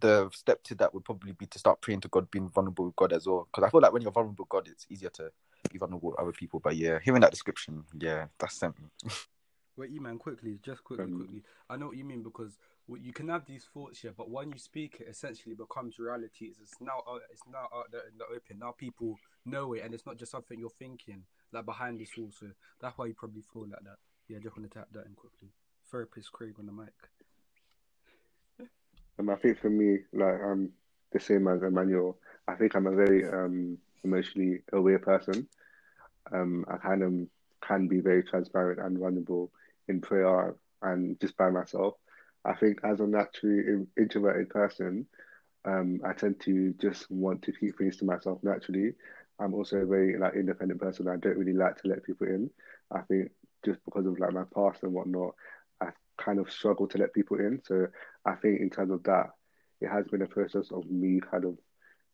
[0.00, 2.96] the step to that would probably be to start praying to God, being vulnerable with
[2.96, 3.48] God as well.
[3.50, 5.30] Because I feel like when you're vulnerable with God, it's easier to
[5.72, 6.60] be vulnerable with other people.
[6.60, 8.88] But yeah, hearing that description, yeah, that's sent me.
[9.78, 11.42] Wait, E man, quickly, just quickly, um, quickly.
[11.70, 12.58] I know what you mean because
[12.88, 16.50] well, you can have these thoughts here, but when you speak it, essentially becomes reality.
[16.60, 18.58] It's now out, it's now out there in the open.
[18.58, 19.16] Now people
[19.46, 21.22] know it, and it's not just something you're thinking
[21.52, 22.30] like behind this wall.
[22.38, 22.46] So
[22.80, 23.98] that's why you probably feel like that.
[24.26, 25.48] Yeah, just want to tap that in quickly.
[25.92, 26.88] Therapist Craig on the mic.
[29.20, 30.72] Um, I think for me, like I'm
[31.12, 32.18] the same as Emmanuel.
[32.48, 35.46] I think I'm a very um, emotionally aware person.
[36.32, 37.14] Um, I kind of
[37.60, 39.52] can be very transparent and vulnerable
[39.88, 41.94] in prayer and just by myself.
[42.44, 45.06] I think as a naturally introverted person,
[45.64, 48.92] um, I tend to just want to keep things to myself naturally.
[49.40, 51.08] I'm also a very like independent person.
[51.08, 52.50] I don't really like to let people in.
[52.92, 53.30] I think
[53.64, 55.34] just because of like my past and whatnot,
[55.82, 57.60] I kind of struggle to let people in.
[57.64, 57.86] So
[58.24, 59.30] I think in terms of that,
[59.80, 61.56] it has been a process of me kind of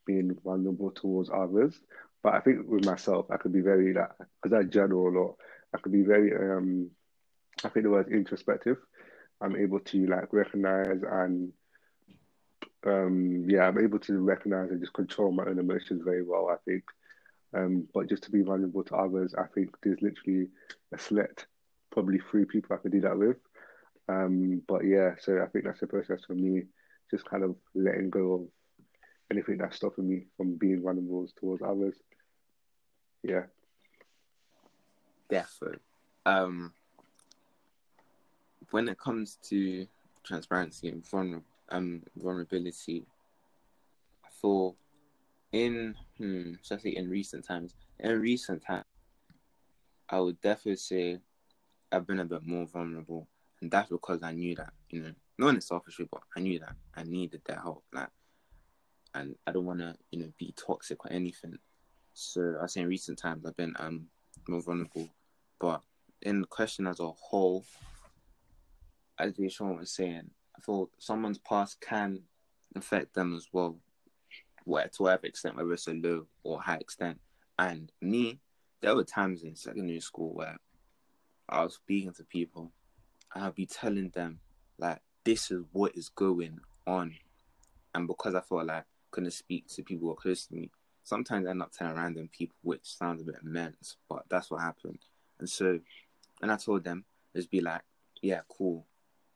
[0.06, 1.78] being vulnerable towards others.
[2.22, 4.10] But I think with myself, I could be very like
[4.42, 5.36] because I journal a lot.
[5.74, 6.90] I could be very um
[7.64, 8.78] I think the word introspective.
[9.40, 11.52] I'm able to like recognize and
[12.86, 16.56] um yeah, I'm able to recognize and just control my own emotions very well, I
[16.64, 16.84] think.
[17.54, 20.48] Um, but just to be vulnerable to others, I think there's literally
[20.92, 21.46] a select,
[21.92, 23.36] probably three people I could do that with.
[24.08, 26.64] Um, but yeah, so I think that's the process for me,
[27.10, 28.40] just kind of letting go of
[29.30, 31.96] anything that's stopping me from being vulnerable towards others.
[33.22, 33.44] Yeah.
[35.30, 35.78] Definitely.
[36.26, 36.72] Um,
[38.74, 39.86] when it comes to
[40.24, 43.06] transparency and vulner- um, vulnerability,
[44.24, 44.74] I feel
[45.52, 48.86] in, hmm, especially in recent times, in recent times,
[50.08, 51.20] I would definitely say
[51.92, 53.28] I've been a bit more vulnerable.
[53.60, 56.40] And that's because I knew that, you know, not in a selfish way, but I
[56.40, 57.84] knew that I needed their help.
[57.92, 58.08] Like,
[59.14, 61.56] and I don't want to, you know, be toxic or anything.
[62.12, 64.08] So I say in recent times I've been um
[64.48, 65.08] more vulnerable,
[65.60, 65.80] but
[66.22, 67.64] in the question as a whole,
[69.18, 72.20] as Sean was saying, I thought someone's past can
[72.76, 73.76] affect them as well,
[74.64, 77.20] where to whatever extent, whether it's a low or high extent.
[77.58, 78.40] And me,
[78.80, 80.56] there were times in secondary school where
[81.48, 82.72] I was speaking to people
[83.34, 84.40] and I'd be telling them
[84.78, 87.14] like this is what is going on.
[87.94, 90.70] And because I felt like I couldn't speak to people who were close to me,
[91.04, 94.60] sometimes I end up telling random people, which sounds a bit immense, but that's what
[94.60, 94.98] happened.
[95.38, 95.78] And so
[96.42, 97.04] and I told them,
[97.34, 97.82] just be like,
[98.20, 98.84] yeah, cool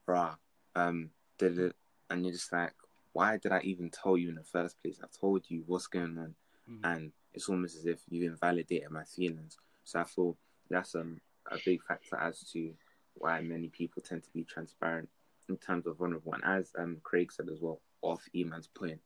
[0.09, 0.36] bruh,
[0.74, 1.76] um, did it,
[2.11, 2.72] and you're just like,
[3.12, 4.98] why did I even tell you in the first place?
[5.02, 6.34] I told you what's going on,
[6.70, 6.84] mm-hmm.
[6.84, 9.59] and it's almost as if you invalidated my feelings.
[9.84, 10.36] So I feel
[10.70, 12.72] that's um, a big factor as to
[13.14, 15.09] why many people tend to be transparent
[15.48, 16.34] in terms of vulnerable.
[16.34, 19.00] And as um, Craig said as well, off Eman's point,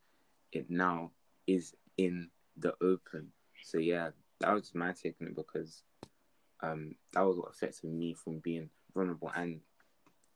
[0.53, 1.13] it now
[1.47, 3.29] is in the open.
[3.65, 5.83] So yeah, that was my take on it because
[6.63, 9.61] um, that was what affected me from being vulnerable and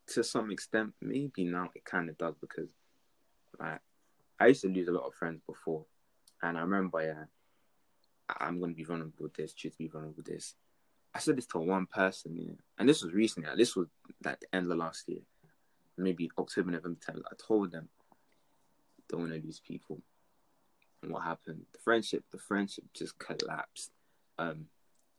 [0.08, 2.70] to some extent, maybe now it kind of does because
[3.58, 3.80] like
[4.38, 5.84] I used to lose a lot of friends before,
[6.42, 7.24] and I remember yeah,
[8.40, 10.54] I'm gonna be vulnerable with this, choose to be vulnerable with this.
[11.14, 13.48] I said this to one person, yeah, and this was recently.
[13.48, 13.86] Like, this was
[14.24, 15.20] like the end of last year,
[15.96, 17.22] maybe October, November time.
[17.30, 17.88] I told them,
[19.08, 20.02] don't want to lose people.
[21.02, 21.62] And what happened?
[21.72, 23.92] The friendship, the friendship just collapsed.
[24.38, 24.66] Um,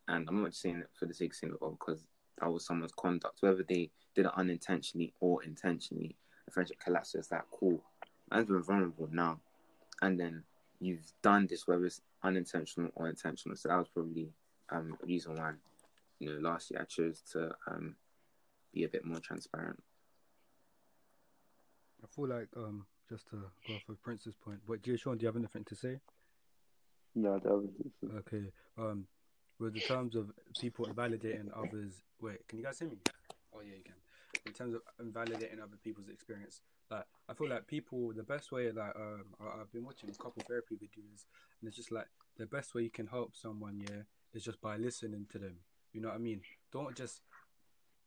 [0.07, 2.05] and I'm not saying it for the sake of saying it, because
[2.39, 6.15] that was someone's conduct, whether they did it unintentionally or intentionally.
[6.45, 7.15] The friendship collapses.
[7.15, 7.81] It's that cool.
[8.31, 9.39] Man's been vulnerable now,
[10.01, 10.43] and then
[10.79, 13.55] you've done this whether it's unintentional or intentional.
[13.57, 14.29] So that was probably
[14.69, 15.53] um, a reason why,
[16.19, 17.95] you know, last year I chose to um,
[18.73, 19.81] be a bit more transparent.
[22.03, 25.27] I feel like um, just to go off of Prince's point, but J'shawn, do you
[25.27, 25.99] have anything to say?
[27.15, 27.69] No, that was
[28.17, 28.51] okay.
[28.77, 29.07] Um,
[29.59, 32.01] with the terms of people invalidating others.
[32.21, 32.97] Wait, can you guys hear me?
[33.53, 33.93] Oh yeah, you can.
[34.45, 38.71] In terms of invalidating other people's experience, like I feel like people, the best way,
[38.71, 41.25] like um, I, I've been watching a couple therapy videos,
[41.59, 44.03] and it's just like the best way you can help someone, yeah,
[44.33, 45.57] is just by listening to them.
[45.93, 46.41] You know what I mean?
[46.71, 47.21] Don't just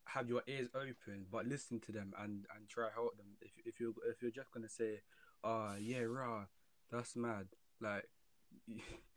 [0.06, 3.26] have your ears open, but listen to them and and try help them.
[3.40, 5.00] If if you if you're just gonna say,
[5.42, 6.44] "Ah, yeah, rah,
[6.90, 7.48] that's mad,"
[7.80, 8.08] like.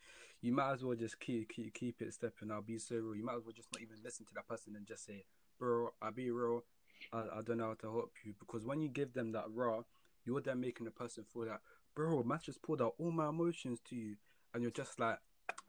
[0.43, 2.51] You might as well just keep keep keep it stepping.
[2.51, 3.15] I'll be so real.
[3.15, 5.23] You might as well just not even listen to that person and just say,
[5.57, 6.65] "Bro, I'll be real.
[7.13, 9.83] I, I don't know how to help you." Because when you give them that raw,
[10.25, 11.61] you're then making the person feel that,
[11.95, 14.17] "Bro, man, just poured out all my emotions to you,"
[14.53, 15.19] and you're just like,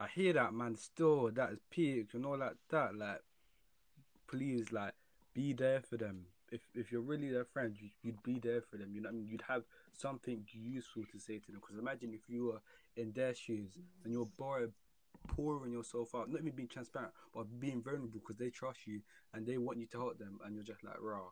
[0.00, 0.74] "I hear that, man.
[0.74, 2.96] Still, that is peak and all like that.
[2.96, 3.22] Like,
[4.26, 4.94] please, like,
[5.34, 6.26] be there for them.
[6.54, 8.94] If if you're really their friend, you, you'd be there for them.
[8.94, 11.60] You know, I mean, you'd have something useful to say to them.
[11.60, 12.62] Because imagine if you were
[12.96, 13.72] in their shoes
[14.04, 14.72] and you're bored,
[15.26, 19.00] pouring yourself out, not even being transparent, but being vulnerable because they trust you
[19.32, 21.28] and they want you to help them, and you're just like, raw.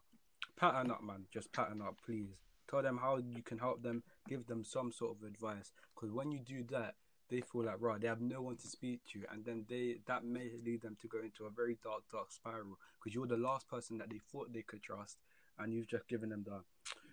[0.57, 1.27] Pattern up, man.
[1.33, 2.37] Just pattern up, please.
[2.69, 4.03] Tell them how you can help them.
[4.29, 5.73] Give them some sort of advice.
[5.95, 6.95] Because when you do that,
[7.33, 10.25] they feel like right, they have no one to speak to, and then they that
[10.25, 12.79] may lead them to go into a very dark, dark spiral.
[12.99, 15.17] Because you're the last person that they thought they could trust,
[15.59, 16.63] and you've just given them the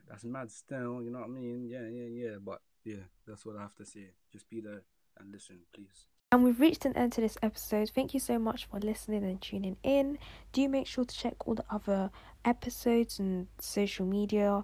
[0.09, 1.01] that's mad still.
[1.01, 1.67] You know what I mean?
[1.69, 2.35] Yeah, yeah, yeah.
[2.43, 4.11] But yeah, that's what I have to say.
[4.31, 4.83] Just be there
[5.19, 6.07] and listen, please.
[6.31, 7.89] And we've reached an end to this episode.
[7.89, 10.19] Thank you so much for listening and tuning in.
[10.53, 12.11] Do make sure to check all the other
[12.45, 14.63] episodes and social media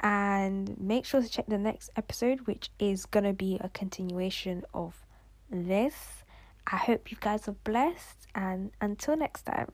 [0.00, 5.06] and make sure to check the next episode, which is gonna be a continuation of
[5.50, 6.24] this.
[6.66, 9.72] I hope you guys are blessed, and until next time.